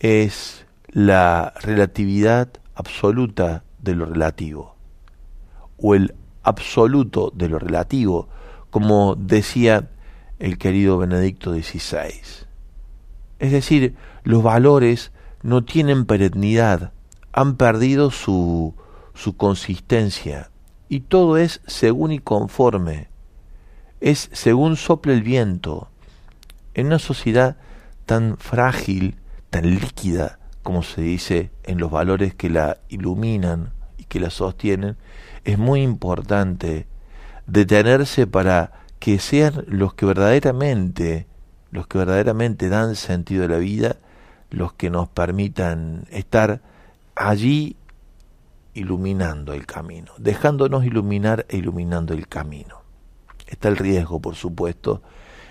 es 0.00 0.66
la 0.88 1.54
relatividad 1.62 2.48
absoluta 2.74 3.64
de 3.78 3.94
lo 3.94 4.06
relativo, 4.06 4.74
o 5.78 5.94
el 5.94 6.14
absoluto 6.42 7.32
de 7.34 7.48
lo 7.48 7.58
relativo, 7.58 8.28
como 8.70 9.14
decía 9.14 9.90
el 10.38 10.58
querido 10.58 10.98
Benedicto 10.98 11.52
XVI. 11.52 12.46
Es 13.38 13.52
decir, 13.52 13.94
los 14.22 14.42
valores 14.42 15.12
no 15.42 15.64
tienen 15.64 16.06
perennidad, 16.06 16.92
han 17.32 17.56
perdido 17.56 18.10
su, 18.10 18.74
su 19.14 19.36
consistencia, 19.36 20.50
y 20.88 21.00
todo 21.00 21.36
es 21.36 21.60
según 21.66 22.12
y 22.12 22.18
conforme, 22.18 23.08
es 24.00 24.28
según 24.32 24.76
sople 24.76 25.14
el 25.14 25.22
viento. 25.22 25.88
En 26.74 26.86
una 26.86 26.98
sociedad 26.98 27.56
tan 28.04 28.36
frágil, 28.36 29.16
tan 29.50 29.74
líquida, 29.74 30.38
como 30.62 30.82
se 30.82 31.00
dice 31.00 31.50
en 31.64 31.78
los 31.78 31.90
valores 31.90 32.34
que 32.34 32.50
la 32.50 32.78
iluminan 32.88 33.72
y 33.98 34.04
que 34.04 34.20
la 34.20 34.30
sostienen, 34.30 34.96
es 35.44 35.58
muy 35.58 35.82
importante 35.82 36.86
detenerse 37.46 38.26
para 38.26 38.72
que 38.98 39.18
sean 39.18 39.64
los 39.68 39.94
que 39.94 40.06
verdaderamente, 40.06 41.26
los 41.70 41.86
que 41.86 41.98
verdaderamente 41.98 42.68
dan 42.68 42.96
sentido 42.96 43.44
a 43.44 43.48
la 43.48 43.58
vida, 43.58 43.96
los 44.50 44.72
que 44.72 44.90
nos 44.90 45.08
permitan 45.08 46.04
estar 46.10 46.60
allí 47.14 47.76
iluminando 48.76 49.52
el 49.52 49.66
camino, 49.66 50.12
dejándonos 50.18 50.84
iluminar 50.84 51.46
e 51.48 51.56
iluminando 51.56 52.12
el 52.14 52.28
camino. 52.28 52.82
Está 53.46 53.68
el 53.68 53.76
riesgo, 53.76 54.20
por 54.20 54.34
supuesto, 54.34 55.02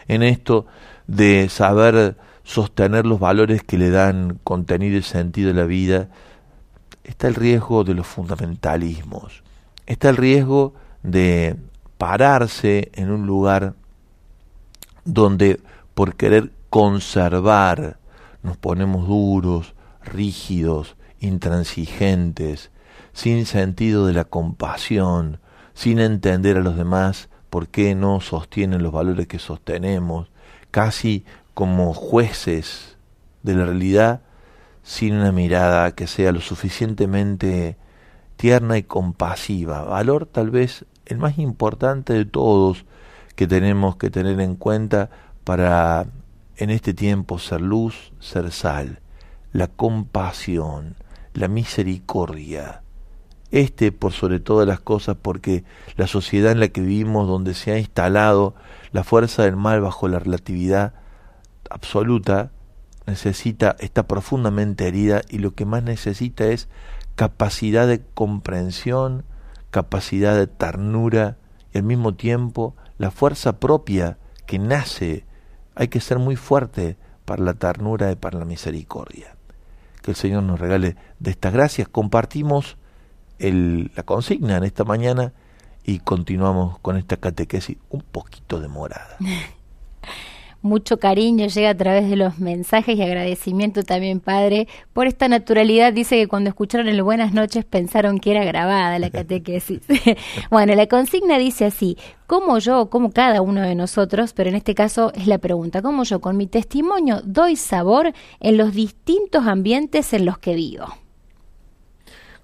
en 0.08 0.24
esto 0.24 0.68
de 1.08 1.50
saber 1.50 2.18
sostener 2.44 3.06
los 3.06 3.20
valores 3.20 3.64
que 3.64 3.78
le 3.78 3.90
dan 3.90 4.40
contenido 4.44 4.98
y 4.98 5.02
sentido 5.02 5.50
a 5.52 5.54
la 5.54 5.66
vida, 5.66 6.10
está 7.04 7.28
el 7.28 7.36
riesgo 7.36 7.84
de 7.84 7.96
los 7.96 8.06
fundamentalismos, 8.06 9.44
está 9.88 10.10
el 10.10 10.18
riesgo 10.18 10.76
de 11.02 11.56
pararse 11.98 12.92
en 12.94 13.10
un 13.10 13.26
lugar 13.26 13.74
donde 15.04 15.60
por 15.96 16.16
querer 16.16 16.52
conservar 16.70 17.98
nos 18.44 18.58
ponemos 18.58 19.08
duros, 19.08 19.74
rígidos, 20.04 20.96
intransigentes, 21.20 22.70
sin 23.16 23.46
sentido 23.46 24.06
de 24.06 24.14
la 24.14 24.26
compasión, 24.26 25.40
sin 25.74 26.00
entender 26.00 26.58
a 26.58 26.60
los 26.60 26.76
demás 26.76 27.30
por 27.50 27.70
qué 27.70 27.96
no 27.96 28.20
sostienen 28.20 28.84
los 28.84 28.92
valores 28.92 29.26
que 29.28 29.40
sostenemos, 29.40 30.30
casi 30.70 31.24
como 31.54 31.94
jueces 31.94 32.98
de 33.42 33.56
la 33.56 33.64
realidad, 33.64 34.22
sin 34.84 35.16
una 35.16 35.32
mirada 35.32 35.96
que 35.96 36.08
sea 36.08 36.34
lo 36.34 36.42
suficientemente 36.42 37.78
tierna 38.36 38.78
y 38.78 38.84
compasiva. 38.84 39.86
Valor 39.86 40.26
tal 40.26 40.50
vez 40.52 40.86
el 41.06 41.18
más 41.18 41.40
importante 41.40 42.12
de 42.12 42.26
todos 42.26 42.86
que 43.36 43.48
tenemos 43.48 43.96
que 43.96 44.10
tener 44.10 44.42
en 44.42 44.58
cuenta 44.58 45.10
para 45.46 46.06
en 46.58 46.70
este 46.70 46.94
tiempo 46.94 47.40
ser 47.40 47.62
luz, 47.62 48.12
ser 48.20 48.52
sal, 48.52 49.00
la 49.54 49.68
compasión, 49.68 50.98
la 51.34 51.48
misericordia. 51.48 52.82
Este 53.52 53.92
por 53.92 54.12
sobre 54.12 54.40
todas 54.40 54.68
las 54.68 54.80
cosas 54.80 55.18
porque 55.22 55.64
la 55.96 56.08
sociedad 56.08 56.52
en 56.52 56.60
la 56.60 56.68
que 56.70 56.82
vivimos 56.82 57.28
donde 57.28 57.54
se 57.54 57.72
ha 57.72 57.78
instalado 57.78 58.56
la 58.92 59.04
fuerza 59.04 59.44
del 59.44 59.56
mal 59.56 59.82
bajo 59.82 60.08
la 60.08 60.20
relatividad 60.20 60.94
absoluta 61.70 62.52
necesita, 63.06 63.76
está 63.80 64.08
profundamente 64.08 64.88
herida 64.88 65.22
y 65.30 65.38
lo 65.38 65.54
que 65.54 65.66
más 65.66 65.84
necesita 65.84 66.46
es 66.46 66.68
capacidad 67.16 67.88
de 67.88 68.02
comprensión, 68.14 69.26
capacidad 69.72 70.36
de 70.36 70.48
ternura 70.48 71.38
y 71.74 71.78
al 71.78 71.84
mismo 71.84 72.16
tiempo 72.16 72.76
la 72.98 73.12
fuerza 73.12 73.60
propia 73.60 74.18
que 74.46 74.60
nace. 74.60 75.26
Hay 75.76 75.90
que 75.90 76.00
ser 76.00 76.20
muy 76.20 76.36
fuerte 76.36 76.98
para 77.26 77.44
la 77.44 77.54
ternura 77.54 78.12
y 78.12 78.16
para 78.16 78.40
la 78.40 78.46
misericordia. 78.46 79.36
Que 80.02 80.12
el 80.12 80.18
Señor 80.18 80.44
nos 80.44 80.60
regale 80.60 80.96
de 81.20 81.32
estas 81.32 81.54
gracias. 81.54 81.88
Compartimos 81.88 82.78
el, 83.40 83.92
la 83.96 84.04
consigna 84.04 84.58
en 84.58 84.64
esta 84.64 84.84
mañana 84.84 85.34
y 85.84 86.00
continuamos 86.00 86.80
con 86.80 86.98
esta 86.98 87.18
catequesis 87.18 87.78
un 87.90 88.02
poquito 88.02 88.60
demorada. 88.60 89.18
mucho 90.66 90.98
cariño 90.98 91.48
llega 91.48 91.70
a 91.70 91.78
través 91.78 92.10
de 92.10 92.16
los 92.16 92.40
mensajes 92.40 92.98
y 92.98 93.02
agradecimiento 93.02 93.84
también, 93.84 94.20
Padre, 94.20 94.68
por 94.92 95.08
esta 95.08 95.30
naturalidad. 95.30 95.94
Dice 95.94 96.18
que 96.18 96.28
cuando 96.28 96.50
escucharon 96.50 96.88
el 96.88 97.04
Buenas 97.04 97.34
noches 97.34 97.64
pensaron 97.64 98.20
que 98.20 98.32
era 98.32 98.44
grabada 98.44 99.00
la 99.00 99.12
catequesis. 99.12 99.82
bueno, 100.50 100.74
la 100.76 100.88
consigna 100.88 101.38
dice 101.38 101.66
así, 101.66 101.98
¿cómo 102.26 102.58
yo, 102.58 102.90
como 102.90 103.12
cada 103.12 103.42
uno 103.42 103.62
de 103.62 103.76
nosotros, 103.76 104.34
pero 104.34 104.50
en 104.50 104.56
este 104.56 104.74
caso 104.74 105.14
es 105.14 105.28
la 105.28 105.38
pregunta, 105.38 105.82
¿cómo 105.84 106.04
yo 106.04 106.20
con 106.20 106.36
mi 106.36 106.48
testimonio 106.48 107.22
doy 107.24 107.56
sabor 107.56 108.12
en 108.40 108.58
los 108.58 108.74
distintos 108.74 109.46
ambientes 109.46 110.14
en 110.14 110.26
los 110.26 110.40
que 110.40 110.56
vivo? 110.56 110.88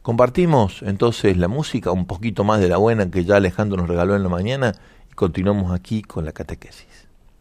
Compartimos 0.01 0.81
entonces 0.81 1.37
la 1.37 1.47
música, 1.47 1.91
un 1.91 2.05
poquito 2.05 2.43
más 2.43 2.59
de 2.59 2.67
la 2.67 2.77
buena 2.77 3.11
que 3.11 3.23
ya 3.23 3.35
Alejandro 3.35 3.77
nos 3.77 3.87
regaló 3.87 4.15
en 4.15 4.23
la 4.23 4.29
mañana 4.29 4.73
y 5.11 5.13
continuamos 5.13 5.71
aquí 5.71 6.01
con 6.01 6.25
la 6.25 6.31
catequesis. 6.31 6.87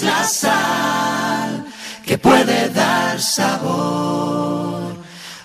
la 0.03 0.25
sal 0.25 1.67
que 2.07 2.17
puede 2.17 2.71
dar 2.71 3.21
sabor 3.21 4.97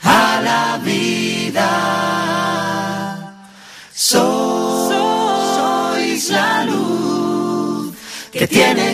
a 0.03 0.41
la 0.41 0.79
vida. 0.81 1.67
Sois 3.93 4.29
la 6.29 6.63
luz 6.63 7.93
que 8.31 8.47
tiene 8.47 8.88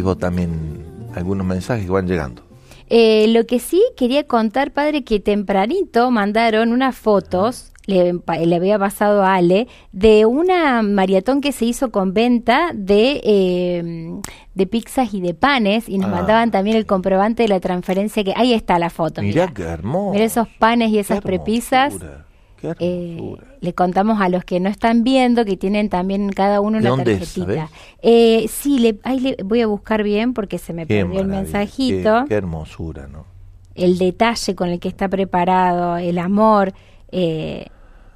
vos 0.00 0.18
también 0.18 0.84
algunos 1.14 1.46
mensajes 1.46 1.84
que 1.86 1.90
van 1.92 2.06
llegando. 2.06 2.42
Eh, 2.90 3.26
lo 3.28 3.46
que 3.46 3.60
sí 3.60 3.82
quería 3.96 4.24
contar, 4.24 4.72
padre, 4.72 5.04
que 5.04 5.18
tempranito 5.20 6.10
mandaron 6.10 6.72
unas 6.72 6.94
fotos, 6.96 7.72
le, 7.86 8.14
había 8.56 8.78
pasado 8.78 9.22
a 9.22 9.34
Ale, 9.34 9.68
de 9.92 10.26
una 10.26 10.82
maratón 10.82 11.40
que 11.40 11.52
se 11.52 11.64
hizo 11.64 11.90
con 11.90 12.12
venta 12.14 12.72
de, 12.74 13.20
eh, 13.24 14.12
de 14.54 14.66
pizzas 14.66 15.14
y 15.14 15.20
de 15.20 15.34
panes, 15.34 15.88
y 15.88 15.98
nos 15.98 16.10
Ah. 16.10 16.14
mandaban 16.16 16.50
también 16.50 16.76
el 16.76 16.86
comprobante 16.86 17.42
de 17.44 17.48
la 17.48 17.60
transferencia, 17.60 18.22
que 18.24 18.34
ahí 18.36 18.52
está 18.52 18.78
la 18.78 18.90
foto. 18.90 19.22
Mirá 19.22 19.46
Mirá, 19.46 19.54
qué 19.54 19.62
hermoso. 19.62 20.12
Mirá 20.12 20.24
esos 20.24 20.48
panes 20.58 20.90
y 20.90 20.98
esas 20.98 21.20
prepisas. 21.22 21.94
Eh, 22.78 23.34
le 23.60 23.72
contamos 23.74 24.20
a 24.20 24.28
los 24.28 24.44
que 24.44 24.60
no 24.60 24.68
están 24.68 25.04
viendo 25.04 25.44
que 25.44 25.56
tienen 25.56 25.88
también 25.88 26.30
cada 26.30 26.60
uno 26.60 26.78
¿De 26.80 26.82
una 26.82 26.90
dónde 26.90 27.12
es, 27.14 27.18
tarjetita. 27.20 27.68
sabés? 27.68 27.70
Eh, 28.02 28.46
sí, 28.48 28.78
le, 28.78 28.98
ahí 29.04 29.20
le 29.20 29.36
voy 29.44 29.60
a 29.60 29.66
buscar 29.66 30.02
bien 30.02 30.34
porque 30.34 30.58
se 30.58 30.72
me 30.72 30.86
Qué 30.86 31.04
perdió 31.04 31.20
el 31.20 31.28
mensajito. 31.28 32.22
Qué, 32.24 32.28
qué 32.28 32.34
hermosura, 32.34 33.06
¿no? 33.06 33.26
el 33.74 33.98
detalle 33.98 34.54
con 34.54 34.68
el 34.68 34.78
que 34.78 34.88
está 34.88 35.08
preparado, 35.08 35.96
el 35.96 36.18
amor. 36.18 36.72
eh, 37.10 37.66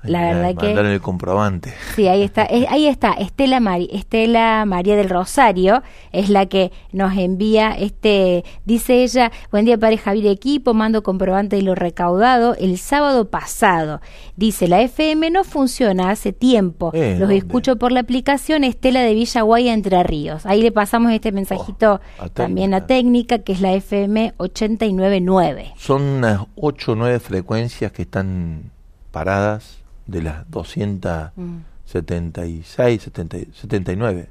la 0.09 0.21
verdad 0.23 0.55
que 0.57 0.66
Mandaron 0.66 0.90
el 0.92 1.01
comprobante. 1.01 1.75
sí, 1.94 2.09
ahí 2.09 2.23
está, 2.23 2.47
ahí 2.51 2.87
está. 2.87 3.12
Estela 3.12 3.61
Mari, 3.61 3.88
Estela 3.92 4.64
María 4.66 4.97
del 4.97 5.09
Rosario 5.09 5.83
es 6.12 6.29
la 6.29 6.47
que 6.47 6.73
nos 6.92 7.16
envía 7.16 7.71
este, 7.73 8.44
dice 8.64 9.03
ella, 9.05 9.31
buen 9.51 9.64
día 9.64 9.79
padre 9.79 9.99
Javier 9.99 10.27
equipo, 10.27 10.75
mando 10.75 11.03
comprobante 11.03 11.57
de 11.57 11.62
lo 11.62 11.75
recaudado 11.75 12.55
el 12.59 12.79
sábado 12.79 13.29
pasado. 13.31 14.01
Dice 14.37 14.68
la 14.68 14.81
FM 14.81 15.31
no 15.31 15.44
funciona 15.44 16.11
hace 16.11 16.33
tiempo. 16.33 16.90
Eh, 16.94 17.11
Los 17.12 17.21
¿dónde? 17.21 17.37
escucho 17.37 17.77
por 17.77 17.92
la 17.92 18.01
aplicación 18.01 18.64
Estela 18.64 19.01
de 19.03 19.14
Villa 19.14 19.42
Guaya 19.42 19.73
Entre 19.73 20.03
Ríos. 20.03 20.47
Ahí 20.47 20.62
le 20.62 20.73
pasamos 20.73 21.12
este 21.12 21.33
mensajito 21.33 22.01
Oh, 22.18 22.25
a 22.25 22.29
también 22.29 22.75
a 22.75 22.87
técnica 22.87 23.38
que 23.38 23.53
es 23.53 23.61
la 23.61 23.73
FM 23.73 24.35
899. 24.37 25.73
Son 25.77 26.03
unas 26.03 26.40
8 26.57 26.92
o 26.92 26.94
9 26.94 27.18
frecuencias 27.21 27.92
que 27.92 28.03
están 28.03 28.71
paradas 29.11 29.78
de 30.09 30.23
las 30.23 30.47
Mm. 30.47 30.51
276, 30.51 33.03
70 33.03 33.37
79. 33.53 34.28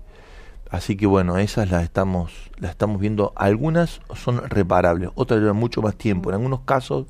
Así 0.70 0.97
que 0.97 1.06
bueno, 1.08 1.38
esas 1.38 1.72
las 1.72 1.84
estamos, 1.84 2.32
las 2.58 2.72
estamos 2.72 2.99
viendo. 2.99 3.32
Algunas 3.36 4.01
son 4.16 4.49
reparables, 4.49 5.10
otras 5.16 5.39
llevan 5.39 5.56
mucho 5.56 5.82
más 5.82 5.95
tiempo. 5.95 6.30
En 6.30 6.36
algunos 6.36 6.62
casos 6.62 7.06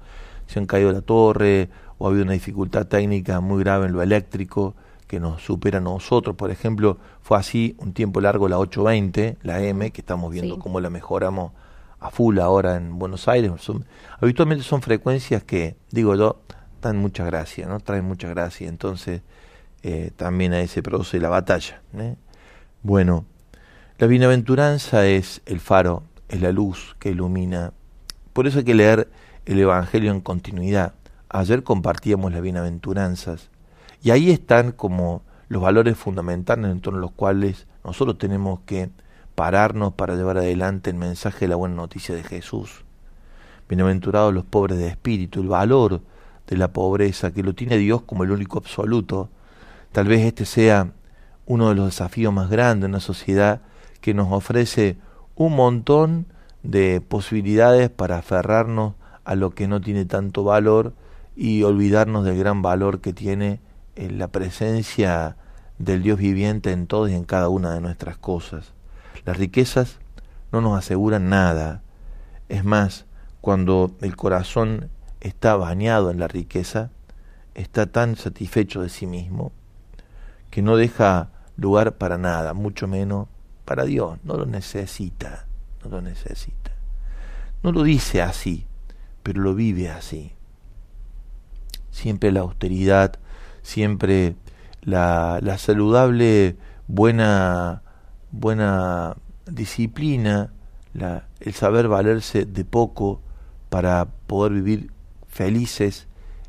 se 0.45 0.59
han 0.59 0.67
caído 0.67 0.91
la 0.91 1.01
torre 1.01 1.69
o 1.97 2.05
ha 2.05 2.09
habido 2.09 2.23
una 2.23 2.33
dificultad 2.33 2.85
técnica 2.85 3.39
muy 3.41 3.63
grave 3.63 3.87
en 3.87 3.93
lo 3.93 4.03
eléctrico 4.03 4.75
que 5.07 5.19
nos 5.19 5.41
supera 5.41 5.79
a 5.79 5.81
nosotros. 5.81 6.35
Por 6.35 6.51
ejemplo, 6.51 6.97
fue 7.23 7.37
así 7.37 7.75
un 7.79 7.93
tiempo 7.93 8.21
largo 8.21 8.47
la 8.47 8.59
820, 8.59 9.37
la 9.41 9.61
M, 9.63 9.89
que 9.91 10.01
estamos 10.01 10.31
viendo 10.31 10.55
Sí. 10.55 10.61
cómo 10.61 10.79
la 10.79 10.89
mejoramos 10.91 11.51
a 11.99 12.11
full 12.11 12.37
ahora 12.39 12.75
en 12.75 12.99
Buenos 12.99 13.27
Aires. 13.27 13.51
Son- 13.57 13.85
habitualmente 14.21 14.63
son 14.63 14.83
frecuencias 14.83 15.43
que, 15.43 15.77
digo 15.91 16.13
yo, 16.15 16.41
dan 16.81 16.97
mucha 16.97 17.25
gracia, 17.25 17.67
¿no? 17.67 17.79
Traen 17.79 18.05
mucha 18.05 18.29
gracia. 18.29 18.67
Entonces, 18.67 19.21
eh, 19.83 20.11
también 20.15 20.53
ahí 20.53 20.67
se 20.67 20.83
produce 20.83 21.19
la 21.19 21.29
batalla. 21.29 21.81
¿eh? 21.97 22.15
Bueno, 22.83 23.25
la 23.97 24.07
bienaventuranza 24.07 25.05
es 25.05 25.41
el 25.45 25.59
faro, 25.59 26.03
es 26.29 26.41
la 26.41 26.51
luz 26.51 26.95
que 26.99 27.11
ilumina. 27.11 27.73
Por 28.33 28.47
eso 28.47 28.59
hay 28.59 28.65
que 28.65 28.75
leer 28.75 29.09
el 29.45 29.59
Evangelio 29.59 30.11
en 30.11 30.21
continuidad. 30.21 30.93
Ayer 31.29 31.63
compartíamos 31.63 32.31
las 32.31 32.41
bienaventuranzas 32.41 33.49
y 34.01 34.11
ahí 34.11 34.31
están 34.31 34.71
como 34.71 35.23
los 35.49 35.61
valores 35.61 35.97
fundamentales 35.97 36.71
en 36.71 36.81
torno 36.81 36.99
a 36.99 37.01
los 37.01 37.11
cuales 37.11 37.67
nosotros 37.83 38.17
tenemos 38.17 38.59
que 38.65 38.89
pararnos 39.35 39.93
para 39.93 40.15
llevar 40.15 40.37
adelante 40.37 40.89
el 40.89 40.97
mensaje 40.97 41.41
de 41.41 41.49
la 41.49 41.55
buena 41.55 41.75
noticia 41.75 42.15
de 42.15 42.23
Jesús. 42.23 42.83
Bienaventurados 43.69 44.33
los 44.33 44.45
pobres 44.45 44.77
de 44.77 44.87
espíritu, 44.87 45.41
el 45.41 45.47
valor 45.47 46.01
de 46.47 46.57
la 46.57 46.69
pobreza 46.69 47.31
que 47.31 47.43
lo 47.43 47.53
tiene 47.53 47.77
Dios 47.77 48.01
como 48.03 48.23
el 48.23 48.31
único 48.31 48.57
absoluto. 48.57 49.29
Tal 49.91 50.07
vez 50.07 50.25
este 50.25 50.45
sea 50.45 50.91
uno 51.45 51.69
de 51.69 51.75
los 51.75 51.85
desafíos 51.85 52.33
más 52.33 52.49
grandes 52.49 52.81
de 52.81 52.87
una 52.87 52.99
sociedad 52.99 53.61
que 54.01 54.13
nos 54.13 54.31
ofrece 54.31 54.97
un 55.35 55.55
montón 55.55 56.25
de 56.63 57.01
posibilidades 57.01 57.89
para 57.89 58.17
aferrarnos 58.17 58.93
a 59.23 59.35
lo 59.35 59.51
que 59.51 59.67
no 59.67 59.81
tiene 59.81 60.05
tanto 60.05 60.43
valor 60.43 60.93
y 61.35 61.63
olvidarnos 61.63 62.25
del 62.25 62.37
gran 62.37 62.61
valor 62.61 62.99
que 62.99 63.13
tiene 63.13 63.59
la 63.95 64.27
presencia 64.27 65.35
del 65.77 66.03
Dios 66.03 66.19
viviente 66.19 66.71
en 66.71 66.87
todas 66.87 67.11
y 67.11 67.15
en 67.15 67.25
cada 67.25 67.49
una 67.49 67.73
de 67.73 67.81
nuestras 67.81 68.17
cosas. 68.17 68.73
Las 69.25 69.37
riquezas 69.37 69.99
no 70.51 70.61
nos 70.61 70.77
aseguran 70.77 71.29
nada. 71.29 71.81
Es 72.49 72.63
más, 72.63 73.05
cuando 73.41 73.91
el 74.01 74.15
corazón 74.15 74.89
está 75.27 75.55
bañado 75.55 76.11
en 76.11 76.19
la 76.19 76.27
riqueza, 76.27 76.91
está 77.53 77.87
tan 77.87 78.15
satisfecho 78.15 78.81
de 78.81 78.89
sí 78.89 79.07
mismo 79.07 79.51
que 80.49 80.61
no 80.61 80.77
deja 80.77 81.29
lugar 81.57 81.97
para 81.97 82.17
nada, 82.17 82.53
mucho 82.53 82.87
menos 82.87 83.27
para 83.65 83.83
Dios. 83.83 84.19
No 84.23 84.37
lo 84.37 84.45
necesita, 84.45 85.47
no 85.83 85.89
lo 85.89 86.01
necesita. 86.01 86.71
No 87.63 87.71
lo 87.71 87.83
dice 87.83 88.21
así, 88.21 88.65
pero 89.23 89.41
lo 89.41 89.53
vive 89.55 89.89
así. 89.89 90.31
Siempre 91.91 92.31
la 92.31 92.41
austeridad, 92.41 93.15
siempre 93.61 94.35
la, 94.81 95.39
la 95.41 95.57
saludable 95.57 96.55
buena, 96.87 97.81
buena 98.31 99.17
disciplina, 99.45 100.51
el 101.39 101.53
saber 101.53 101.87
valerse 101.87 102.45
de 102.45 102.65
poco 102.65 103.21
para 103.69 104.05
poder 104.05 104.53
vivir 104.53 104.91
felices 105.37 106.07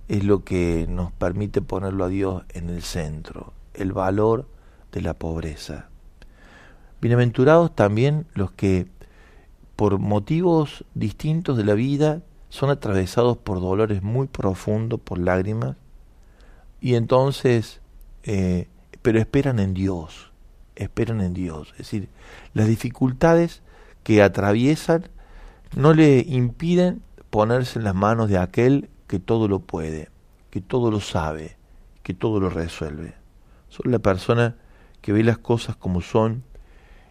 es 0.09 0.25
lo 0.25 0.45
que 0.45 0.87
nos 0.89 1.13
permite 1.13 1.61
ponerlo 1.61 2.07
a 2.07 2.09
Dios 2.09 2.45
en 2.55 2.71
el 2.71 2.81
centro, 2.81 3.53
el 3.75 3.93
valor 3.93 4.49
de 4.93 5.03
la 5.03 5.13
pobreza. 5.13 5.91
Bienaventurados 7.03 7.77
también 7.77 8.25
los 8.33 8.51
que 8.53 8.87
por 9.77 9.99
motivos 9.99 10.87
distintos 10.95 11.59
de 11.59 11.65
la 11.65 11.75
vida 11.75 12.23
son 12.49 12.71
atravesados 12.71 13.37
por 13.37 13.61
dolores 13.61 14.03
muy 14.03 14.27
profundos, 14.27 14.99
por 14.99 15.19
lágrimas, 15.19 15.77
y 16.81 16.95
entonces, 16.95 17.83
eh, 18.23 18.69
pero 19.03 19.19
esperan 19.19 19.59
en 19.59 19.75
Dios, 19.75 20.33
esperan 20.77 21.21
en 21.21 21.35
Dios. 21.35 21.73
Es 21.73 21.79
decir, 21.79 22.09
las 22.55 22.67
dificultades 22.67 23.61
que 24.03 24.23
atraviesan 24.23 25.11
no 25.77 25.93
le 25.93 26.21
impiden 26.21 27.03
ponerse 27.31 27.79
en 27.79 27.85
las 27.85 27.95
manos 27.95 28.29
de 28.29 28.39
aquel 28.39 28.89
que 29.07 29.19
todo 29.19 29.49
lo 29.49 29.61
puede, 29.61 30.11
que 30.51 30.61
todo 30.61 30.91
lo 30.91 31.01
sabe, 31.01 31.57
que 32.03 32.15
todo 32.15 32.41
lo 32.41 32.51
resuelve. 32.51 33.15
Son 33.69 33.91
la 33.91 33.99
persona 33.99 34.57
que 35.01 35.13
ve 35.13 35.23
las 35.23 35.39
cosas 35.39 35.77
como 35.77 36.01
son 36.01 36.45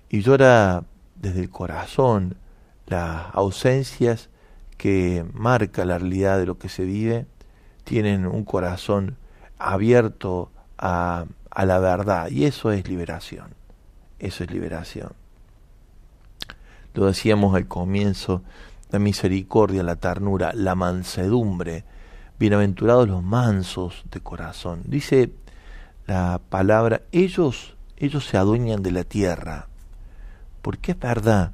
y 0.09 0.21
llora 0.21 0.83
desde 1.15 1.41
el 1.41 1.49
corazón 1.49 2.37
las 2.87 3.25
ausencias 3.33 4.29
que 4.77 5.25
marca 5.33 5.85
la 5.85 5.97
realidad 5.97 6.37
de 6.37 6.45
lo 6.45 6.57
que 6.57 6.69
se 6.69 6.85
vive, 6.85 7.25
tienen 7.83 8.25
un 8.25 8.43
corazón 8.43 9.17
abierto 9.57 10.51
a, 10.77 11.25
a 11.51 11.65
la 11.65 11.79
verdad 11.79 12.29
y 12.29 12.45
eso 12.45 12.71
es 12.71 12.87
liberación, 12.87 13.55
eso 14.19 14.43
es 14.43 14.51
liberación. 14.51 15.11
Lo 16.93 17.05
decíamos 17.07 17.55
al 17.55 17.67
comienzo, 17.67 18.41
la 18.89 18.99
misericordia, 18.99 19.83
la 19.83 19.95
ternura, 19.95 20.51
la 20.53 20.75
mansedumbre, 20.75 21.83
bienaventurados 22.39 23.07
los 23.07 23.23
mansos 23.23 24.05
de 24.11 24.21
corazón. 24.21 24.83
Dice 24.85 25.31
la 26.05 26.39
palabra, 26.49 27.01
ellos, 27.11 27.75
ellos 27.97 28.25
se 28.25 28.37
adueñan 28.37 28.83
de 28.83 28.91
la 28.91 29.03
tierra, 29.03 29.67
porque 30.61 30.91
es 30.91 30.99
verdad 30.99 31.51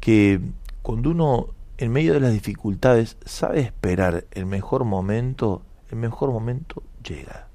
que 0.00 0.40
cuando 0.82 1.10
uno 1.10 1.48
en 1.78 1.92
medio 1.92 2.14
de 2.14 2.20
las 2.20 2.32
dificultades 2.32 3.16
sabe 3.24 3.60
esperar 3.60 4.24
el 4.32 4.46
mejor 4.46 4.84
momento, 4.84 5.62
el 5.90 5.98
mejor 5.98 6.30
momento 6.30 6.82
llega. 7.02 7.48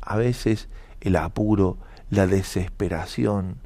A 0.00 0.16
veces 0.16 0.68
el 1.00 1.16
apuro, 1.16 1.78
la 2.10 2.26
desesperación, 2.26 3.58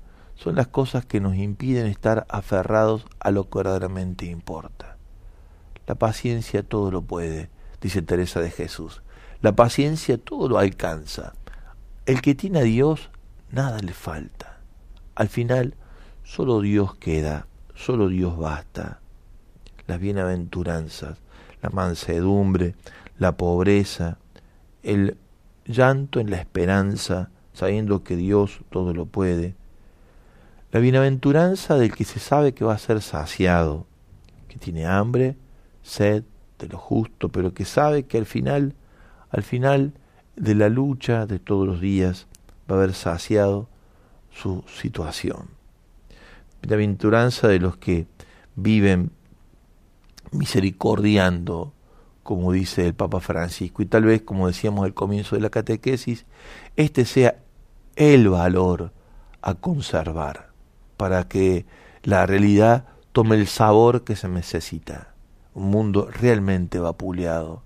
son 0.42 0.54
las 0.54 0.68
cosas 0.68 1.04
que 1.04 1.20
nos 1.20 1.36
impiden 1.36 1.86
estar 1.86 2.26
aferrados 2.30 3.04
a 3.18 3.30
lo 3.30 3.50
que 3.50 3.58
verdaderamente 3.58 4.24
importa. 4.24 4.96
La 5.86 5.96
paciencia 5.96 6.62
todo 6.62 6.90
lo 6.90 7.02
puede, 7.02 7.50
dice 7.82 8.00
Teresa 8.00 8.40
de 8.40 8.50
Jesús. 8.50 9.02
La 9.42 9.54
paciencia 9.54 10.16
todo 10.16 10.48
lo 10.48 10.58
alcanza. 10.58 11.34
El 12.06 12.22
que 12.22 12.34
tiene 12.34 12.60
a 12.60 12.62
Dios, 12.62 13.10
nada 13.50 13.80
le 13.80 13.92
falta. 13.92 14.60
Al 15.14 15.28
final, 15.28 15.74
solo 16.24 16.62
Dios 16.62 16.94
queda, 16.94 17.46
solo 17.74 18.08
Dios 18.08 18.38
basta. 18.38 19.00
Las 19.86 20.00
bienaventuranzas, 20.00 21.18
la 21.60 21.68
mansedumbre, 21.68 22.76
la 23.18 23.36
pobreza, 23.36 24.16
el 24.82 25.18
llanto 25.66 26.18
en 26.18 26.30
la 26.30 26.38
esperanza, 26.38 27.28
sabiendo 27.52 28.02
que 28.04 28.16
Dios 28.16 28.60
todo 28.70 28.94
lo 28.94 29.04
puede. 29.04 29.59
La 30.72 30.80
bienaventuranza 30.80 31.76
del 31.76 31.94
que 31.94 32.04
se 32.04 32.20
sabe 32.20 32.54
que 32.54 32.64
va 32.64 32.74
a 32.74 32.78
ser 32.78 33.02
saciado, 33.02 33.86
que 34.48 34.58
tiene 34.58 34.86
hambre, 34.86 35.36
sed 35.82 36.24
de 36.58 36.68
lo 36.68 36.78
justo, 36.78 37.28
pero 37.28 37.54
que 37.54 37.64
sabe 37.64 38.04
que 38.04 38.18
al 38.18 38.26
final 38.26 38.74
al 39.30 39.42
final 39.42 39.92
de 40.36 40.54
la 40.54 40.68
lucha 40.68 41.26
de 41.26 41.38
todos 41.38 41.66
los 41.66 41.80
días 41.80 42.26
va 42.70 42.76
a 42.76 42.78
haber 42.78 42.94
saciado 42.94 43.68
su 44.30 44.64
situación. 44.66 45.50
Bienaventuranza 46.62 47.48
de 47.48 47.58
los 47.58 47.76
que 47.76 48.06
viven 48.56 49.12
misericordiando, 50.32 51.72
como 52.22 52.52
dice 52.52 52.86
el 52.86 52.94
Papa 52.94 53.20
Francisco, 53.20 53.82
y 53.82 53.86
tal 53.86 54.04
vez, 54.04 54.22
como 54.22 54.46
decíamos 54.46 54.84
al 54.84 54.94
comienzo 54.94 55.36
de 55.36 55.42
la 55.42 55.50
catequesis, 55.50 56.26
este 56.76 57.04
sea 57.04 57.36
el 57.96 58.28
valor 58.28 58.92
a 59.42 59.54
conservar 59.54 60.49
para 61.00 61.26
que 61.28 61.64
la 62.02 62.26
realidad 62.26 62.84
tome 63.12 63.36
el 63.36 63.46
sabor 63.46 64.04
que 64.04 64.16
se 64.16 64.28
necesita. 64.28 65.14
Un 65.54 65.70
mundo 65.70 66.10
realmente 66.12 66.78
vapuleado, 66.78 67.62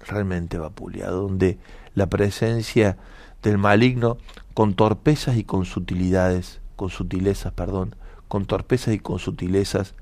realmente 0.00 0.56
vapuleado, 0.56 1.20
donde 1.20 1.58
la 1.94 2.06
presencia 2.06 2.96
del 3.42 3.58
maligno 3.58 4.16
con 4.54 4.72
torpezas 4.72 5.36
y 5.36 5.44
con 5.44 5.66
sutilidades, 5.66 6.62
con 6.74 6.88
sutilezas, 6.88 7.52
perdón, 7.52 7.94
con 8.26 8.46
torpezas 8.46 8.94
y 8.94 8.98
con 8.98 9.18
sutilezas 9.18 9.94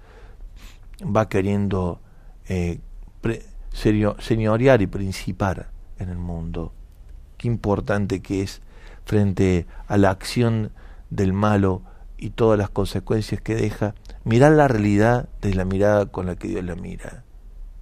va 1.02 1.28
queriendo 1.28 1.98
eh, 2.48 2.78
señorear 3.72 4.80
y 4.80 4.86
principar 4.86 5.70
en 5.98 6.08
el 6.08 6.18
mundo. 6.18 6.72
Qué 7.36 7.48
importante 7.48 8.22
que 8.22 8.42
es 8.42 8.62
frente 9.04 9.66
a 9.88 9.98
la 9.98 10.10
acción 10.10 10.70
del 11.10 11.32
malo 11.32 11.82
y 12.20 12.30
todas 12.30 12.58
las 12.58 12.68
consecuencias 12.68 13.40
que 13.40 13.54
deja, 13.54 13.94
mirar 14.24 14.52
la 14.52 14.68
realidad 14.68 15.28
desde 15.40 15.56
la 15.56 15.64
mirada 15.64 16.06
con 16.06 16.26
la 16.26 16.36
que 16.36 16.48
Dios 16.48 16.62
la 16.62 16.76
mira, 16.76 17.24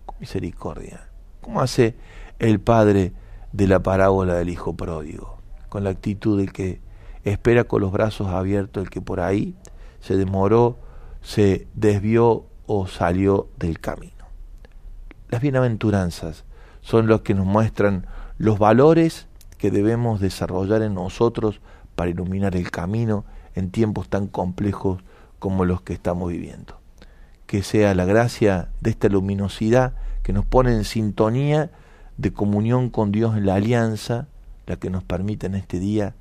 con 0.07 0.16
misericordia. 0.20 1.09
¿Cómo 1.41 1.61
hace 1.61 1.97
el 2.39 2.61
padre 2.61 3.12
de 3.53 3.66
la 3.66 3.82
parábola 3.82 4.34
del 4.34 4.49
hijo 4.49 4.76
pródigo? 4.76 5.39
Con 5.68 5.82
la 5.82 5.91
actitud 5.91 6.39
del 6.39 6.53
que 6.53 6.80
espera 7.24 7.64
con 7.64 7.80
los 7.80 7.91
brazos 7.91 8.28
abiertos, 8.28 8.84
el 8.84 8.91
que 8.91 9.01
por 9.01 9.18
ahí 9.18 9.57
se 10.01 10.16
demoró, 10.16 10.78
se 11.20 11.66
desvió 11.74 12.47
o 12.66 12.86
salió 12.86 13.49
del 13.59 13.80
camino. 13.80 14.12
Las 15.30 15.43
bienaventuranzas 15.43 16.45
son 16.80 17.09
los 17.09 17.22
que 17.22 17.34
nos 17.34 17.45
muestran 17.45 18.07
los 18.39 18.61
valores 18.61 19.26
que 19.59 19.72
debemos 19.72 20.20
desarrollar 20.20 20.82
en 20.82 20.95
nosotros 20.95 21.61
para 21.97 22.11
iluminar 22.11 22.55
el 22.55 22.70
camino 22.70 23.24
en 23.59 23.71
tiempos 23.71 24.09
tan 24.09 24.27
complejos 24.27 25.03
como 25.39 25.65
los 25.65 25.83
que 25.83 25.93
estamos 25.93 26.31
viviendo. 26.31 26.79
Que 27.47 27.63
sea 27.63 27.95
la 27.95 28.05
gracia 28.05 28.69
de 28.81 28.91
esta 28.91 29.09
luminosidad 29.09 29.95
que 30.23 30.33
nos 30.33 30.45
pone 30.45 30.73
en 30.73 30.85
sintonía 30.85 31.71
de 32.17 32.33
comunión 32.33 32.91
con 32.91 33.13
Dios 33.13 33.37
en 33.37 33.47
la 33.47 33.55
alianza, 33.55 34.29
la 34.67 34.77
que 34.77 34.91
nos 34.91 35.05
permite 35.05 35.47
en 35.47 35.55
este 35.55 35.79
día 35.79 36.15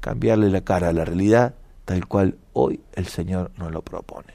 cambiarle 0.00 0.50
la 0.50 0.62
cara 0.62 0.88
a 0.88 0.92
la 0.92 1.04
realidad 1.04 1.54
tal 1.86 2.06
cual 2.06 2.36
hoy 2.52 2.80
el 2.94 3.06
Señor 3.06 3.52
nos 3.56 3.70
lo 3.72 3.82
propone. 3.82 4.34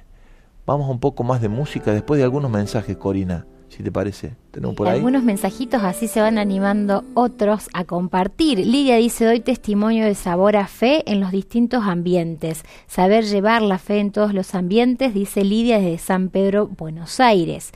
Vamos 0.66 0.90
un 0.90 1.00
poco 1.00 1.24
más 1.24 1.42
de 1.42 1.50
música 1.50 1.92
después 1.92 2.18
de 2.18 2.24
algunos 2.24 2.50
mensajes, 2.50 2.98
Corina, 2.98 3.46
si 3.72 3.84
te 3.84 3.92
parece. 3.92 4.34
¿Tenemos 4.52 4.76
por 4.76 4.88
ahí? 4.88 4.98
Algunos 4.98 5.24
mensajitos 5.24 5.82
así 5.84 6.08
se 6.08 6.20
van 6.20 6.38
animando 6.38 7.06
otros 7.14 7.70
a 7.74 7.86
compartir. 7.86 8.60
Lidia 8.60 8.98
dice, 8.98 9.26
doy 9.26 9.40
testimonio 9.40 10.06
de 10.06 10.14
sabor 10.14 10.58
a 10.58 10.68
fe 10.68 11.10
en 11.10 11.22
los 11.22 11.32
distintos 11.32 11.86
ambientes. 11.86 12.64
Saber 12.88 13.24
llevar 13.24 13.62
la 13.62 13.78
fe 13.78 14.00
en 14.00 14.12
todos 14.12 14.34
los 14.34 14.56
ambientes, 14.56 15.14
dice 15.14 15.46
Lidia 15.46 15.80
desde 15.80 15.98
San 16.00 16.30
Pedro, 16.30 16.68
Buenos 16.68 17.22
Aires. 17.22 17.72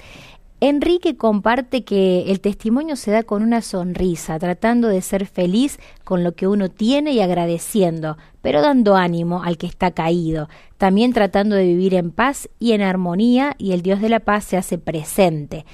Enrique 0.62 1.18
comparte 1.18 1.84
que 1.84 2.32
el 2.32 2.40
testimonio 2.40 2.96
se 2.96 3.12
da 3.12 3.24
con 3.24 3.44
una 3.44 3.62
sonrisa, 3.62 4.40
tratando 4.40 4.88
de 4.88 5.02
ser 5.02 5.26
feliz 5.26 5.80
con 6.06 6.24
lo 6.24 6.34
que 6.34 6.48
uno 6.48 6.70
tiene 6.70 7.12
y 7.12 7.20
agradeciendo, 7.20 8.18
pero 8.42 8.62
dando 8.62 8.96
ánimo 8.96 9.44
al 9.44 9.58
que 9.58 9.68
está 9.68 9.92
caído, 9.92 10.48
también 10.78 11.12
tratando 11.12 11.58
de 11.58 11.66
vivir 11.66 11.94
en 11.94 12.12
paz 12.12 12.50
y 12.58 12.72
en 12.72 12.82
armonía 12.82 13.56
y 13.58 13.74
el 13.74 13.82
Dios 13.82 14.00
de 14.00 14.08
la 14.08 14.22
paz 14.22 14.46
se 14.46 14.56
hace 14.56 14.78
presente. 14.78 15.66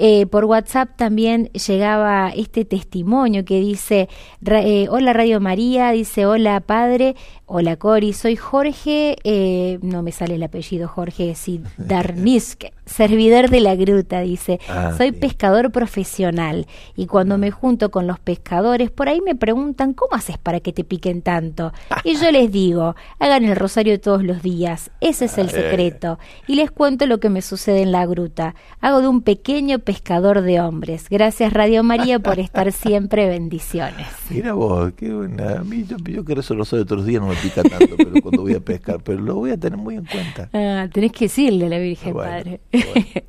Eh, 0.00 0.26
por 0.26 0.44
WhatsApp 0.44 0.90
también 0.96 1.46
llegaba 1.46 2.30
este 2.30 2.64
testimonio 2.64 3.44
que 3.44 3.58
dice, 3.58 4.08
eh, 4.46 4.86
hola 4.90 5.12
Radio 5.12 5.40
María, 5.40 5.90
dice, 5.90 6.24
hola 6.24 6.60
Padre, 6.60 7.16
hola 7.46 7.76
Cori, 7.76 8.12
soy 8.12 8.36
Jorge, 8.36 9.16
eh, 9.24 9.80
no 9.82 10.04
me 10.04 10.12
sale 10.12 10.36
el 10.36 10.42
apellido 10.44 10.86
Jorge, 10.86 11.34
sí, 11.34 11.60
Darnisk, 11.78 12.66
servidor 12.86 13.50
de 13.50 13.60
la 13.60 13.74
gruta, 13.74 14.20
dice, 14.20 14.60
ah, 14.68 14.94
soy 14.96 15.10
pescador 15.10 15.72
profesional 15.72 16.68
y 16.94 17.06
cuando 17.06 17.36
me 17.36 17.50
junto 17.50 17.90
con 17.90 18.06
los 18.06 18.20
pescadores, 18.20 18.92
por 18.92 19.08
ahí 19.08 19.20
me 19.20 19.34
preguntan, 19.34 19.94
¿cómo 19.94 20.14
haces 20.14 20.38
para 20.38 20.60
que 20.60 20.72
te 20.72 20.84
piquen 20.84 21.22
tanto? 21.22 21.72
Y 22.04 22.14
yo 22.16 22.30
les 22.30 22.52
digo, 22.52 22.94
hagan 23.18 23.44
el 23.44 23.56
rosario 23.56 24.00
todos 24.00 24.22
los 24.22 24.42
días, 24.42 24.92
ese 25.00 25.24
es 25.24 25.38
el 25.38 25.50
secreto. 25.50 26.20
Y 26.46 26.54
les 26.54 26.70
cuento 26.70 27.06
lo 27.06 27.18
que 27.18 27.30
me 27.30 27.42
sucede 27.42 27.82
en 27.82 27.90
la 27.90 28.06
gruta. 28.06 28.54
Hago 28.80 29.00
de 29.00 29.08
un 29.08 29.22
pequeño 29.22 29.80
pescador 29.88 30.42
de 30.42 30.60
hombres. 30.60 31.08
Gracias 31.08 31.50
Radio 31.50 31.82
María 31.82 32.18
por 32.18 32.38
estar 32.38 32.70
siempre, 32.72 33.26
bendiciones. 33.26 34.06
Mira 34.28 34.52
vos, 34.52 34.92
qué 34.94 35.14
buena. 35.14 35.60
A 35.60 35.64
mí, 35.64 35.86
yo, 35.88 35.96
yo 35.96 36.26
que 36.26 36.34
eso 36.34 36.52
lo 36.52 36.66
sé 36.66 36.76
de 36.76 36.82
otros 36.82 37.06
días, 37.06 37.22
no 37.22 37.28
me 37.28 37.36
pica 37.36 37.62
tanto, 37.62 37.96
pero 37.96 38.20
cuando 38.20 38.42
voy 38.42 38.52
a 38.52 38.60
pescar, 38.60 39.02
pero 39.02 39.18
lo 39.18 39.36
voy 39.36 39.52
a 39.52 39.56
tener 39.56 39.78
muy 39.78 39.94
en 39.94 40.04
cuenta. 40.04 40.50
Ah, 40.58 40.86
tenés 40.92 41.12
que 41.12 41.24
decirle 41.26 41.66
a 41.66 41.68
la 41.70 41.78
Virgen 41.78 42.14
Padre. 42.14 42.60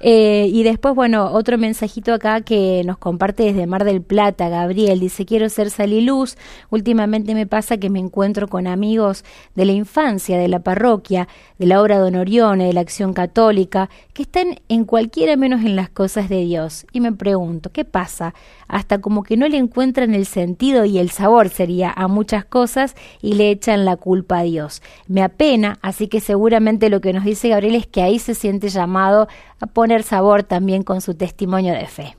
Eh, 0.00 0.50
y 0.52 0.62
después, 0.62 0.94
bueno, 0.94 1.32
otro 1.32 1.56
mensajito 1.56 2.12
acá 2.12 2.42
que 2.42 2.82
nos 2.84 2.98
comparte 2.98 3.44
desde 3.44 3.66
Mar 3.66 3.84
del 3.84 4.02
Plata, 4.02 4.48
Gabriel, 4.48 5.00
dice, 5.00 5.24
quiero 5.24 5.48
ser 5.48 5.70
saliluz, 5.70 6.36
últimamente 6.68 7.34
me 7.34 7.46
pasa 7.46 7.78
que 7.78 7.88
me 7.88 7.98
encuentro 7.98 8.48
con 8.48 8.66
amigos 8.66 9.24
de 9.54 9.64
la 9.64 9.72
infancia, 9.72 10.38
de 10.38 10.48
la 10.48 10.60
parroquia, 10.60 11.28
de 11.58 11.66
la 11.66 11.80
obra 11.80 11.98
de 11.98 12.04
Honorione, 12.04 12.66
de 12.66 12.72
la 12.74 12.82
acción 12.82 13.14
católica, 13.14 13.88
que 14.12 14.22
están 14.22 14.60
en 14.68 14.84
cualquiera 14.84 15.36
menos 15.36 15.62
en 15.64 15.76
las 15.76 15.88
cosas 15.96 16.28
de 16.28 16.44
Dios. 16.44 16.86
Y 16.92 17.00
me 17.00 17.10
pregunto, 17.10 17.72
¿qué 17.72 17.86
pasa? 17.86 18.34
Hasta 18.68 19.00
como 19.00 19.22
que 19.22 19.38
no 19.38 19.48
le 19.48 19.56
encuentran 19.56 20.14
el 20.14 20.26
sentido 20.26 20.84
y 20.84 20.98
el 20.98 21.08
sabor 21.08 21.48
sería 21.48 21.90
a 21.90 22.06
muchas 22.06 22.44
cosas 22.44 22.94
y 23.22 23.32
le 23.32 23.50
echan 23.50 23.86
la 23.86 23.96
culpa 23.96 24.40
a 24.40 24.42
Dios. 24.42 24.82
Me 25.08 25.22
apena, 25.22 25.78
así 25.80 26.06
que 26.08 26.20
seguramente 26.20 26.90
lo 26.90 27.00
que 27.00 27.14
nos 27.14 27.24
dice 27.24 27.48
Gabriel 27.48 27.76
es 27.76 27.86
que 27.86 28.02
ahí 28.02 28.18
se 28.18 28.34
siente 28.34 28.68
llamado 28.68 29.26
a 29.58 29.66
poner 29.66 30.02
sabor 30.02 30.42
también 30.42 30.82
con 30.82 31.00
su 31.00 31.14
testimonio 31.14 31.72
de 31.72 31.86
fe. 31.86 32.16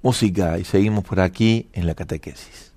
Música 0.00 0.58
y 0.58 0.64
seguimos 0.64 1.04
por 1.04 1.20
aquí 1.20 1.68
en 1.74 1.86
la 1.86 1.94
catequesis. 1.94 2.72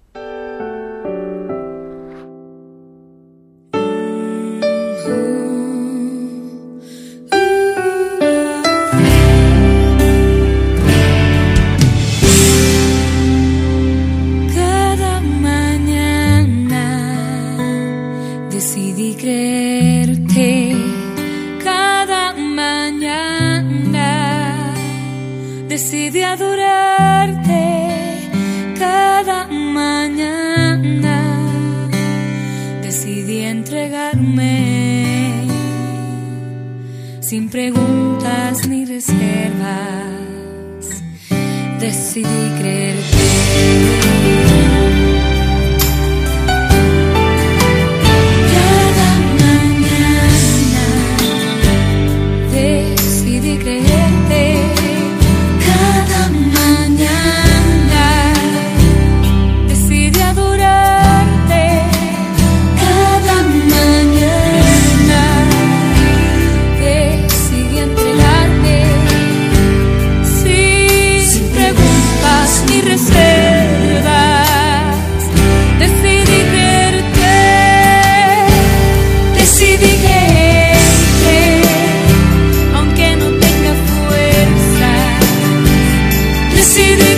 Del 86.77 87.08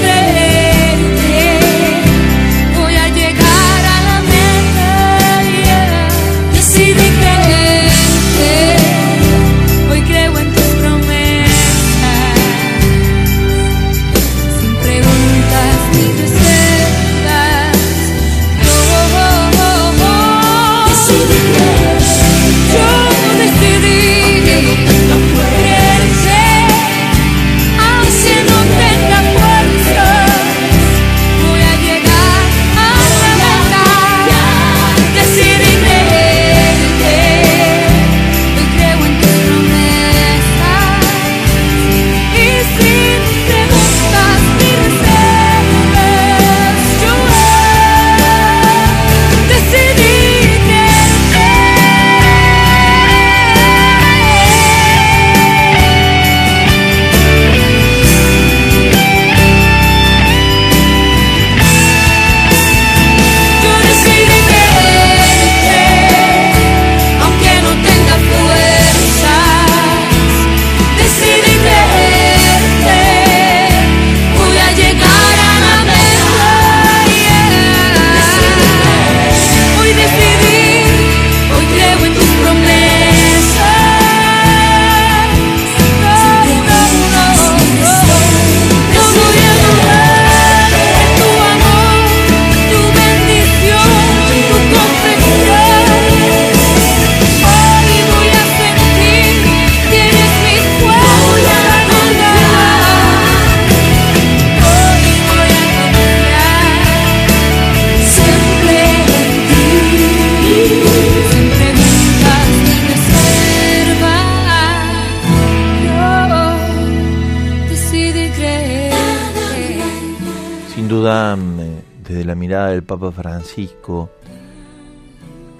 Papa 122.80 123.12
Francisco, 123.12 124.10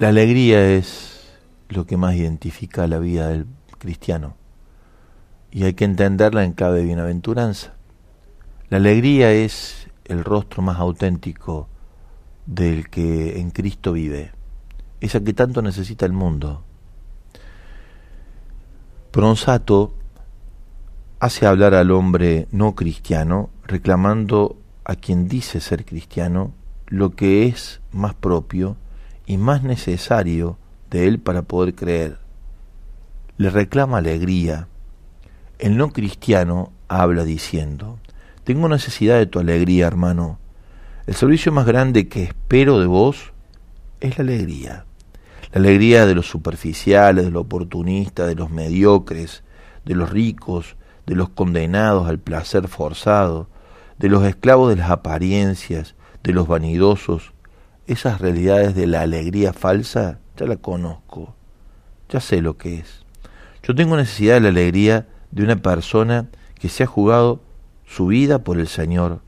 la 0.00 0.08
alegría 0.08 0.70
es 0.70 1.30
lo 1.68 1.86
que 1.86 1.96
más 1.96 2.14
identifica 2.14 2.86
la 2.86 2.98
vida 2.98 3.28
del 3.28 3.46
cristiano 3.78 4.36
y 5.50 5.64
hay 5.64 5.74
que 5.74 5.84
entenderla 5.84 6.44
en 6.44 6.54
clave 6.54 6.78
de 6.78 6.86
bienaventuranza. 6.86 7.74
La 8.70 8.78
alegría 8.78 9.30
es 9.32 9.88
el 10.06 10.24
rostro 10.24 10.62
más 10.62 10.78
auténtico 10.78 11.68
del 12.46 12.88
que 12.88 13.38
en 13.38 13.50
Cristo 13.50 13.92
vive, 13.92 14.32
esa 15.00 15.20
que 15.20 15.34
tanto 15.34 15.60
necesita 15.60 16.06
el 16.06 16.12
mundo. 16.12 16.64
Bronzato 19.12 19.94
hace 21.20 21.46
hablar 21.46 21.74
al 21.74 21.90
hombre 21.90 22.48
no 22.50 22.74
cristiano 22.74 23.50
reclamando 23.64 24.56
a 24.84 24.96
quien 24.96 25.28
dice 25.28 25.60
ser 25.60 25.84
cristiano 25.84 26.52
lo 26.92 27.16
que 27.16 27.46
es 27.46 27.80
más 27.90 28.12
propio 28.12 28.76
y 29.24 29.38
más 29.38 29.62
necesario 29.62 30.58
de 30.90 31.08
él 31.08 31.18
para 31.20 31.40
poder 31.40 31.74
creer. 31.74 32.18
Le 33.38 33.48
reclama 33.48 33.96
alegría. 33.96 34.68
El 35.58 35.78
no 35.78 35.90
cristiano 35.90 36.70
habla 36.88 37.24
diciendo, 37.24 37.98
tengo 38.44 38.68
necesidad 38.68 39.16
de 39.16 39.24
tu 39.24 39.38
alegría, 39.38 39.86
hermano. 39.86 40.38
El 41.06 41.14
servicio 41.14 41.50
más 41.50 41.64
grande 41.64 42.08
que 42.08 42.24
espero 42.24 42.78
de 42.78 42.86
vos 42.86 43.32
es 44.00 44.18
la 44.18 44.24
alegría. 44.24 44.84
La 45.50 45.60
alegría 45.60 46.04
de 46.04 46.14
los 46.14 46.28
superficiales, 46.28 47.24
de 47.24 47.30
los 47.30 47.44
oportunistas, 47.44 48.28
de 48.28 48.34
los 48.34 48.50
mediocres, 48.50 49.44
de 49.86 49.94
los 49.94 50.10
ricos, 50.10 50.76
de 51.06 51.14
los 51.14 51.30
condenados 51.30 52.06
al 52.06 52.18
placer 52.18 52.68
forzado, 52.68 53.48
de 53.98 54.10
los 54.10 54.24
esclavos 54.24 54.68
de 54.68 54.76
las 54.76 54.90
apariencias, 54.90 55.94
de 56.22 56.32
los 56.32 56.46
vanidosos, 56.46 57.32
esas 57.86 58.20
realidades 58.20 58.74
de 58.74 58.86
la 58.86 59.02
alegría 59.02 59.52
falsa, 59.52 60.20
ya 60.36 60.46
la 60.46 60.56
conozco, 60.56 61.34
ya 62.08 62.20
sé 62.20 62.40
lo 62.40 62.56
que 62.56 62.78
es. 62.78 63.04
Yo 63.62 63.74
tengo 63.74 63.96
necesidad 63.96 64.34
de 64.34 64.40
la 64.40 64.48
alegría 64.48 65.08
de 65.30 65.44
una 65.44 65.56
persona 65.56 66.28
que 66.58 66.68
se 66.68 66.84
ha 66.84 66.86
jugado 66.86 67.40
su 67.86 68.06
vida 68.06 68.44
por 68.44 68.58
el 68.58 68.68
Señor. 68.68 69.20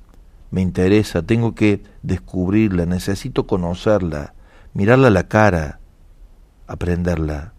Me 0.50 0.60
interesa, 0.60 1.22
tengo 1.22 1.54
que 1.54 1.82
descubrirla, 2.02 2.86
necesito 2.86 3.46
conocerla, 3.46 4.34
mirarla 4.72 5.08
a 5.08 5.10
la 5.10 5.28
cara, 5.28 5.80
aprenderla. 6.66 7.52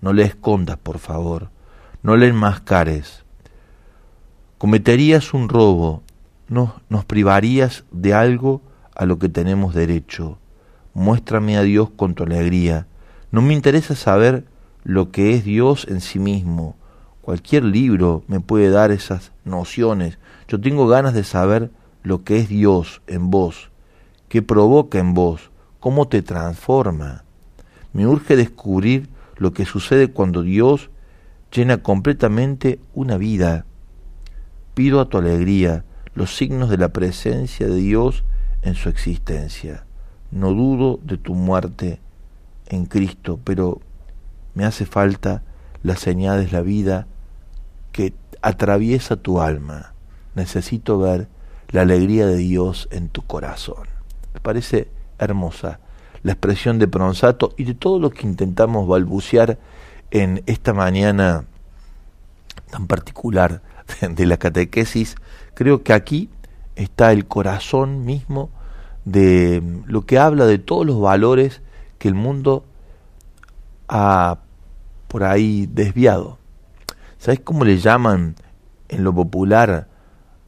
No 0.00 0.12
le 0.12 0.24
escondas, 0.24 0.76
por 0.76 0.98
favor, 0.98 1.50
no 2.02 2.16
le 2.16 2.28
enmascares. 2.28 3.24
Cometerías 4.58 5.34
un 5.34 5.48
robo, 5.48 6.02
no, 6.48 6.80
nos 6.88 7.04
privarías 7.04 7.84
de 7.90 8.14
algo 8.14 8.62
a 8.94 9.04
lo 9.04 9.18
que 9.18 9.28
tenemos 9.28 9.74
derecho. 9.74 10.38
Muéstrame 10.94 11.56
a 11.56 11.62
Dios 11.62 11.90
con 11.90 12.14
tu 12.14 12.22
alegría. 12.22 12.86
No 13.30 13.42
me 13.42 13.52
interesa 13.52 13.94
saber 13.94 14.44
lo 14.84 15.10
que 15.10 15.34
es 15.34 15.44
Dios 15.44 15.86
en 15.88 16.00
sí 16.00 16.18
mismo. 16.18 16.76
Cualquier 17.20 17.64
libro 17.64 18.22
me 18.28 18.38
puede 18.38 18.70
dar 18.70 18.92
esas 18.92 19.32
nociones. 19.44 20.18
Yo 20.46 20.60
tengo 20.60 20.86
ganas 20.86 21.12
de 21.12 21.24
saber 21.24 21.70
lo 22.04 22.22
que 22.22 22.38
es 22.38 22.48
Dios 22.48 23.02
en 23.08 23.30
vos, 23.32 23.70
qué 24.28 24.42
provoca 24.42 25.00
en 25.00 25.12
vos, 25.12 25.50
cómo 25.80 26.06
te 26.06 26.22
transforma. 26.22 27.24
Me 27.92 28.06
urge 28.06 28.36
descubrir 28.36 29.08
lo 29.36 29.52
que 29.52 29.64
sucede 29.64 30.12
cuando 30.12 30.42
Dios 30.42 30.90
llena 31.50 31.78
completamente 31.78 32.78
una 32.94 33.18
vida. 33.18 33.66
Pido 34.74 35.00
a 35.00 35.08
tu 35.08 35.18
alegría 35.18 35.84
los 36.16 36.34
signos 36.34 36.70
de 36.70 36.78
la 36.78 36.88
presencia 36.88 37.68
de 37.68 37.76
Dios 37.76 38.24
en 38.62 38.74
su 38.74 38.88
existencia. 38.88 39.84
No 40.32 40.52
dudo 40.52 40.98
de 41.04 41.18
tu 41.18 41.34
muerte 41.34 42.00
en 42.68 42.86
Cristo, 42.86 43.38
pero 43.44 43.80
me 44.54 44.64
hace 44.64 44.86
falta 44.86 45.42
las 45.82 46.00
señales, 46.00 46.52
la 46.52 46.62
vida 46.62 47.06
que 47.92 48.14
atraviesa 48.42 49.16
tu 49.16 49.40
alma. 49.40 49.92
Necesito 50.34 50.98
ver 50.98 51.28
la 51.68 51.82
alegría 51.82 52.26
de 52.26 52.36
Dios 52.36 52.88
en 52.90 53.08
tu 53.08 53.22
corazón. 53.22 53.86
Me 54.34 54.40
parece 54.40 54.88
hermosa 55.18 55.80
la 56.22 56.32
expresión 56.32 56.78
de 56.78 56.88
Pronsato 56.88 57.52
y 57.56 57.64
de 57.64 57.74
todo 57.74 57.98
lo 57.98 58.10
que 58.10 58.26
intentamos 58.26 58.88
balbucear 58.88 59.58
en 60.10 60.42
esta 60.46 60.72
mañana 60.72 61.44
tan 62.70 62.86
particular 62.86 63.62
de 64.00 64.26
la 64.26 64.38
catequesis. 64.38 65.16
Creo 65.56 65.82
que 65.82 65.94
aquí 65.94 66.28
está 66.74 67.12
el 67.12 67.24
corazón 67.24 68.04
mismo 68.04 68.50
de 69.06 69.62
lo 69.86 70.04
que 70.04 70.18
habla 70.18 70.44
de 70.44 70.58
todos 70.58 70.84
los 70.84 71.00
valores 71.00 71.62
que 71.98 72.08
el 72.08 72.14
mundo 72.14 72.66
ha 73.88 74.40
por 75.08 75.24
ahí 75.24 75.64
desviado. 75.64 76.36
¿Sabes 77.16 77.40
cómo 77.40 77.64
le 77.64 77.78
llaman 77.78 78.34
en 78.90 79.02
lo 79.02 79.14
popular 79.14 79.88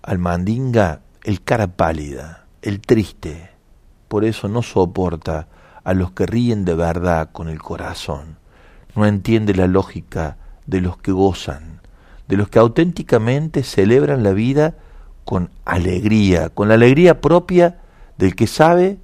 al 0.02 0.18
mandinga? 0.18 1.00
El 1.24 1.42
cara 1.42 1.68
pálida, 1.68 2.44
el 2.60 2.82
triste. 2.82 3.48
Por 4.08 4.26
eso 4.26 4.46
no 4.46 4.60
soporta 4.60 5.48
a 5.84 5.94
los 5.94 6.10
que 6.10 6.26
ríen 6.26 6.66
de 6.66 6.74
verdad 6.74 7.30
con 7.32 7.48
el 7.48 7.62
corazón. 7.62 8.36
No 8.94 9.06
entiende 9.06 9.54
la 9.54 9.68
lógica 9.68 10.36
de 10.66 10.82
los 10.82 10.98
que 10.98 11.12
gozan, 11.12 11.80
de 12.28 12.36
los 12.36 12.50
que 12.50 12.58
auténticamente 12.58 13.62
celebran 13.62 14.22
la 14.22 14.32
vida 14.32 14.74
con 15.28 15.50
alegría, 15.66 16.48
con 16.48 16.68
la 16.68 16.74
alegría 16.74 17.20
propia 17.20 17.76
del 18.16 18.34
que 18.34 18.46
sabe, 18.46 18.96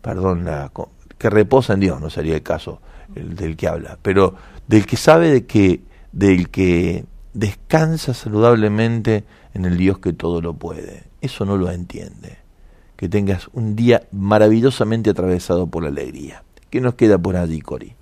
perdón, 0.00 0.46
la, 0.46 0.72
que 1.18 1.28
reposa 1.28 1.74
en 1.74 1.80
Dios, 1.80 2.00
no 2.00 2.08
sería 2.08 2.36
el 2.36 2.42
caso 2.42 2.80
el 3.14 3.36
del 3.36 3.54
que 3.54 3.68
habla, 3.68 3.98
pero 4.00 4.36
del 4.66 4.86
que 4.86 4.96
sabe 4.96 5.30
de 5.30 5.44
que, 5.44 5.82
del 6.12 6.48
que 6.48 7.04
descansa 7.34 8.14
saludablemente 8.14 9.24
en 9.52 9.66
el 9.66 9.76
Dios 9.76 9.98
que 9.98 10.14
todo 10.14 10.40
lo 10.40 10.54
puede. 10.54 11.04
Eso 11.20 11.44
no 11.44 11.58
lo 11.58 11.70
entiende. 11.70 12.38
Que 12.96 13.10
tengas 13.10 13.50
un 13.52 13.76
día 13.76 14.04
maravillosamente 14.12 15.10
atravesado 15.10 15.66
por 15.66 15.82
la 15.82 15.90
alegría. 15.90 16.42
¿Qué 16.70 16.80
nos 16.80 16.94
queda 16.94 17.18
por 17.18 17.36
allí, 17.36 17.60
Cori? 17.60 17.94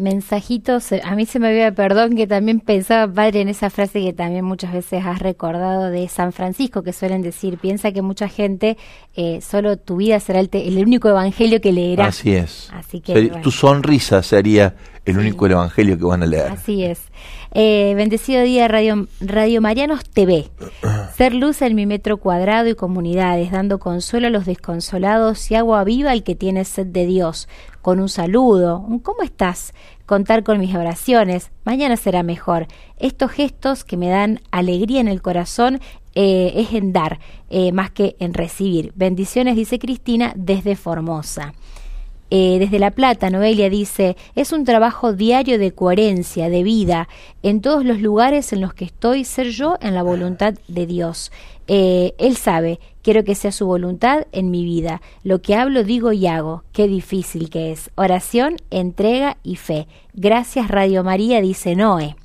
Mensajitos, 0.00 0.92
a 0.92 1.14
mí 1.14 1.26
se 1.26 1.38
me 1.38 1.48
había 1.48 1.72
perdón 1.72 2.16
que 2.16 2.26
también 2.26 2.60
pensaba, 2.60 3.12
padre, 3.12 3.42
en 3.42 3.48
esa 3.48 3.70
frase 3.70 4.02
que 4.02 4.12
también 4.12 4.44
muchas 4.44 4.72
veces 4.72 5.04
has 5.04 5.20
recordado 5.20 5.90
de 5.90 6.08
San 6.08 6.32
Francisco, 6.32 6.82
que 6.82 6.92
suelen 6.92 7.22
decir, 7.22 7.58
piensa 7.58 7.92
que 7.92 8.02
mucha 8.02 8.28
gente, 8.28 8.76
eh, 9.14 9.40
solo 9.40 9.76
tu 9.76 9.96
vida 9.96 10.18
será 10.20 10.40
el, 10.40 10.48
el, 10.52 10.78
único 10.78 11.08
evangelio 11.08 11.60
que 11.60 11.72
leerá. 11.72 12.06
Así 12.06 12.32
es. 12.32 12.70
Así 12.72 13.00
que, 13.00 13.30
Tu 13.42 13.50
sonrisa 13.50 14.22
sería 14.22 14.74
el 15.04 15.18
único 15.18 15.46
evangelio 15.46 15.96
que 15.98 16.04
van 16.04 16.22
a 16.22 16.26
leer. 16.26 16.50
Así 16.50 16.84
es. 16.84 17.00
Eh, 17.52 17.94
bendecido 17.96 18.42
día 18.42 18.68
Radio, 18.68 19.08
Radio 19.20 19.60
Marianos 19.60 20.04
TV. 20.04 20.48
Ser 21.16 21.34
luz 21.34 21.62
en 21.62 21.74
mi 21.74 21.84
metro 21.84 22.18
cuadrado 22.18 22.68
y 22.68 22.74
comunidades, 22.74 23.50
dando 23.50 23.80
consuelo 23.80 24.28
a 24.28 24.30
los 24.30 24.46
desconsolados 24.46 25.50
y 25.50 25.56
agua 25.56 25.82
viva 25.82 26.12
al 26.12 26.22
que 26.22 26.36
tiene 26.36 26.64
sed 26.64 26.86
de 26.86 27.06
Dios. 27.06 27.48
Con 27.82 27.98
un 27.98 28.08
saludo, 28.08 28.78
un 28.78 29.00
¿cómo 29.00 29.22
estás? 29.22 29.74
Contar 30.06 30.44
con 30.44 30.60
mis 30.60 30.74
oraciones, 30.74 31.50
mañana 31.64 31.96
será 31.96 32.22
mejor. 32.22 32.68
Estos 32.98 33.32
gestos 33.32 33.84
que 33.84 33.96
me 33.96 34.08
dan 34.08 34.40
alegría 34.52 35.00
en 35.00 35.08
el 35.08 35.22
corazón 35.22 35.80
eh, 36.14 36.52
es 36.56 36.72
en 36.72 36.92
dar, 36.92 37.18
eh, 37.48 37.72
más 37.72 37.90
que 37.90 38.16
en 38.20 38.34
recibir. 38.34 38.92
Bendiciones, 38.94 39.56
dice 39.56 39.78
Cristina, 39.78 40.32
desde 40.36 40.76
Formosa. 40.76 41.52
Eh, 42.30 42.58
desde 42.60 42.78
La 42.78 42.92
Plata, 42.92 43.28
Noelia 43.28 43.68
dice, 43.68 44.16
es 44.36 44.52
un 44.52 44.64
trabajo 44.64 45.12
diario 45.12 45.58
de 45.58 45.72
coherencia, 45.72 46.48
de 46.48 46.62
vida, 46.62 47.08
en 47.42 47.60
todos 47.60 47.84
los 47.84 48.00
lugares 48.00 48.52
en 48.52 48.60
los 48.60 48.72
que 48.72 48.84
estoy, 48.84 49.24
ser 49.24 49.48
yo 49.50 49.76
en 49.80 49.94
la 49.94 50.04
voluntad 50.04 50.54
de 50.68 50.86
Dios. 50.86 51.32
Eh, 51.66 52.14
él 52.18 52.36
sabe, 52.36 52.80
quiero 53.02 53.24
que 53.24 53.34
sea 53.34 53.52
su 53.52 53.66
voluntad 53.66 54.26
en 54.32 54.50
mi 54.50 54.64
vida. 54.64 55.02
Lo 55.24 55.42
que 55.42 55.54
hablo, 55.54 55.84
digo 55.84 56.12
y 56.12 56.26
hago. 56.26 56.64
Qué 56.72 56.88
difícil 56.88 57.50
que 57.50 57.72
es. 57.72 57.90
Oración, 57.94 58.56
entrega 58.70 59.36
y 59.42 59.56
fe. 59.56 59.86
Gracias 60.14 60.68
Radio 60.68 61.04
María, 61.04 61.40
dice 61.40 61.76
Noé. 61.76 62.16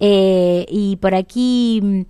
Eh, 0.00 0.66
y 0.68 0.96
por 0.96 1.14
aquí 1.14 1.80
mm, 1.80 2.02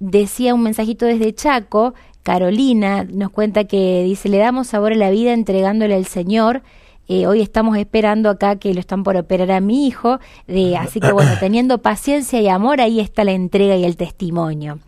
decía 0.00 0.54
un 0.54 0.62
mensajito 0.62 1.06
desde 1.06 1.34
Chaco, 1.34 1.94
Carolina 2.28 3.06
nos 3.10 3.30
cuenta 3.30 3.64
que 3.64 4.02
dice, 4.02 4.28
le 4.28 4.36
damos 4.36 4.66
sabor 4.66 4.92
a 4.92 4.96
la 4.96 5.08
vida 5.08 5.32
entregándole 5.32 5.94
al 5.94 6.04
Señor. 6.04 6.60
Eh, 7.08 7.26
hoy 7.26 7.40
estamos 7.40 7.78
esperando 7.78 8.28
acá 8.28 8.56
que 8.56 8.74
lo 8.74 8.80
están 8.80 9.02
por 9.02 9.16
operar 9.16 9.50
a 9.50 9.60
mi 9.60 9.86
hijo, 9.86 10.18
de, 10.46 10.76
así 10.76 11.00
que 11.00 11.10
bueno, 11.10 11.30
teniendo 11.40 11.78
paciencia 11.78 12.38
y 12.42 12.48
amor, 12.48 12.82
ahí 12.82 13.00
está 13.00 13.24
la 13.24 13.32
entrega 13.32 13.76
y 13.76 13.86
el 13.86 13.96
testimonio. 13.96 14.78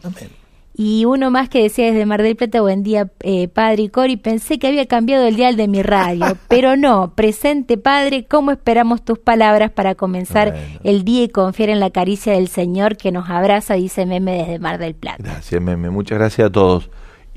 Y 0.74 1.06
uno 1.06 1.30
más 1.30 1.48
que 1.48 1.62
decía 1.62 1.86
desde 1.86 2.04
Mar 2.04 2.22
del 2.22 2.36
Plata, 2.36 2.60
buen 2.60 2.82
día, 2.82 3.10
eh, 3.20 3.48
padre 3.48 3.84
y 3.84 3.88
Cori, 3.88 4.18
pensé 4.18 4.58
que 4.58 4.66
había 4.66 4.84
cambiado 4.84 5.26
el 5.26 5.36
dial 5.36 5.56
de 5.56 5.66
mi 5.66 5.82
radio, 5.82 6.36
pero 6.48 6.76
no, 6.76 7.14
presente 7.14 7.78
padre, 7.78 8.26
¿cómo 8.26 8.50
esperamos 8.50 9.02
tus 9.02 9.18
palabras 9.18 9.70
para 9.70 9.94
comenzar 9.94 10.54
el 10.84 11.04
día 11.04 11.22
y 11.22 11.30
confiar 11.30 11.70
en 11.70 11.80
la 11.80 11.88
caricia 11.88 12.34
del 12.34 12.48
Señor 12.48 12.98
que 12.98 13.12
nos 13.12 13.30
abraza, 13.30 13.76
dice 13.76 14.04
Meme 14.04 14.32
desde 14.32 14.58
Mar 14.58 14.76
del 14.76 14.94
Plata? 14.94 15.22
Gracias, 15.22 15.62
Meme, 15.62 15.88
muchas 15.88 16.18
gracias 16.18 16.48
a 16.48 16.52
todos 16.52 16.90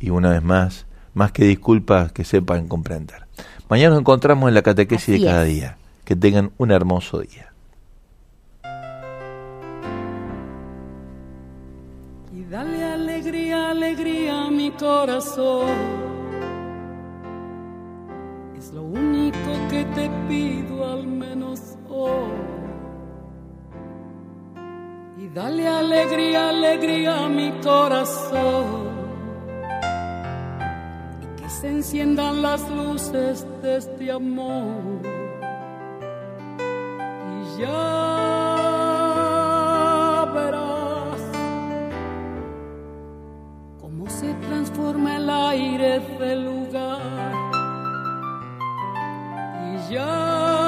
y 0.03 0.09
una 0.09 0.31
vez 0.31 0.43
más, 0.43 0.85
más 1.13 1.31
que 1.31 1.45
disculpas, 1.45 2.11
que 2.11 2.25
sepan 2.25 2.67
comprender. 2.67 3.25
Mañana 3.69 3.91
nos 3.91 3.99
encontramos 4.01 4.49
en 4.49 4.53
la 4.53 4.61
catequesis 4.61 5.17
de 5.17 5.25
cada 5.25 5.43
día. 5.43 5.77
Que 6.03 6.17
tengan 6.17 6.51
un 6.57 6.71
hermoso 6.71 7.21
día. 7.21 7.53
Y 12.33 12.43
dale 12.51 12.83
alegría, 12.83 13.69
alegría 13.69 14.43
a 14.43 14.51
mi 14.51 14.71
corazón. 14.71 15.69
Es 18.57 18.73
lo 18.73 18.83
único 18.83 19.51
que 19.69 19.85
te 19.95 20.09
pido 20.27 20.91
al 20.91 21.07
menos 21.07 21.77
hoy. 21.87 22.11
Y 25.17 25.29
dale 25.29 25.65
alegría, 25.65 26.49
alegría 26.49 27.23
a 27.23 27.29
mi 27.29 27.51
corazón 27.63 29.02
se 31.61 31.69
enciendan 31.69 32.41
las 32.41 32.67
luces 32.69 33.45
de 33.61 33.77
este 33.77 34.11
amor. 34.11 35.01
Y 37.31 37.61
ya 37.61 37.69
verás 40.33 41.21
cómo 43.79 44.09
se 44.09 44.33
transforma 44.47 45.17
el 45.17 45.29
aire 45.29 45.99
del 46.19 46.45
lugar. 46.45 47.33
Y 49.69 49.93
ya, 49.93 50.62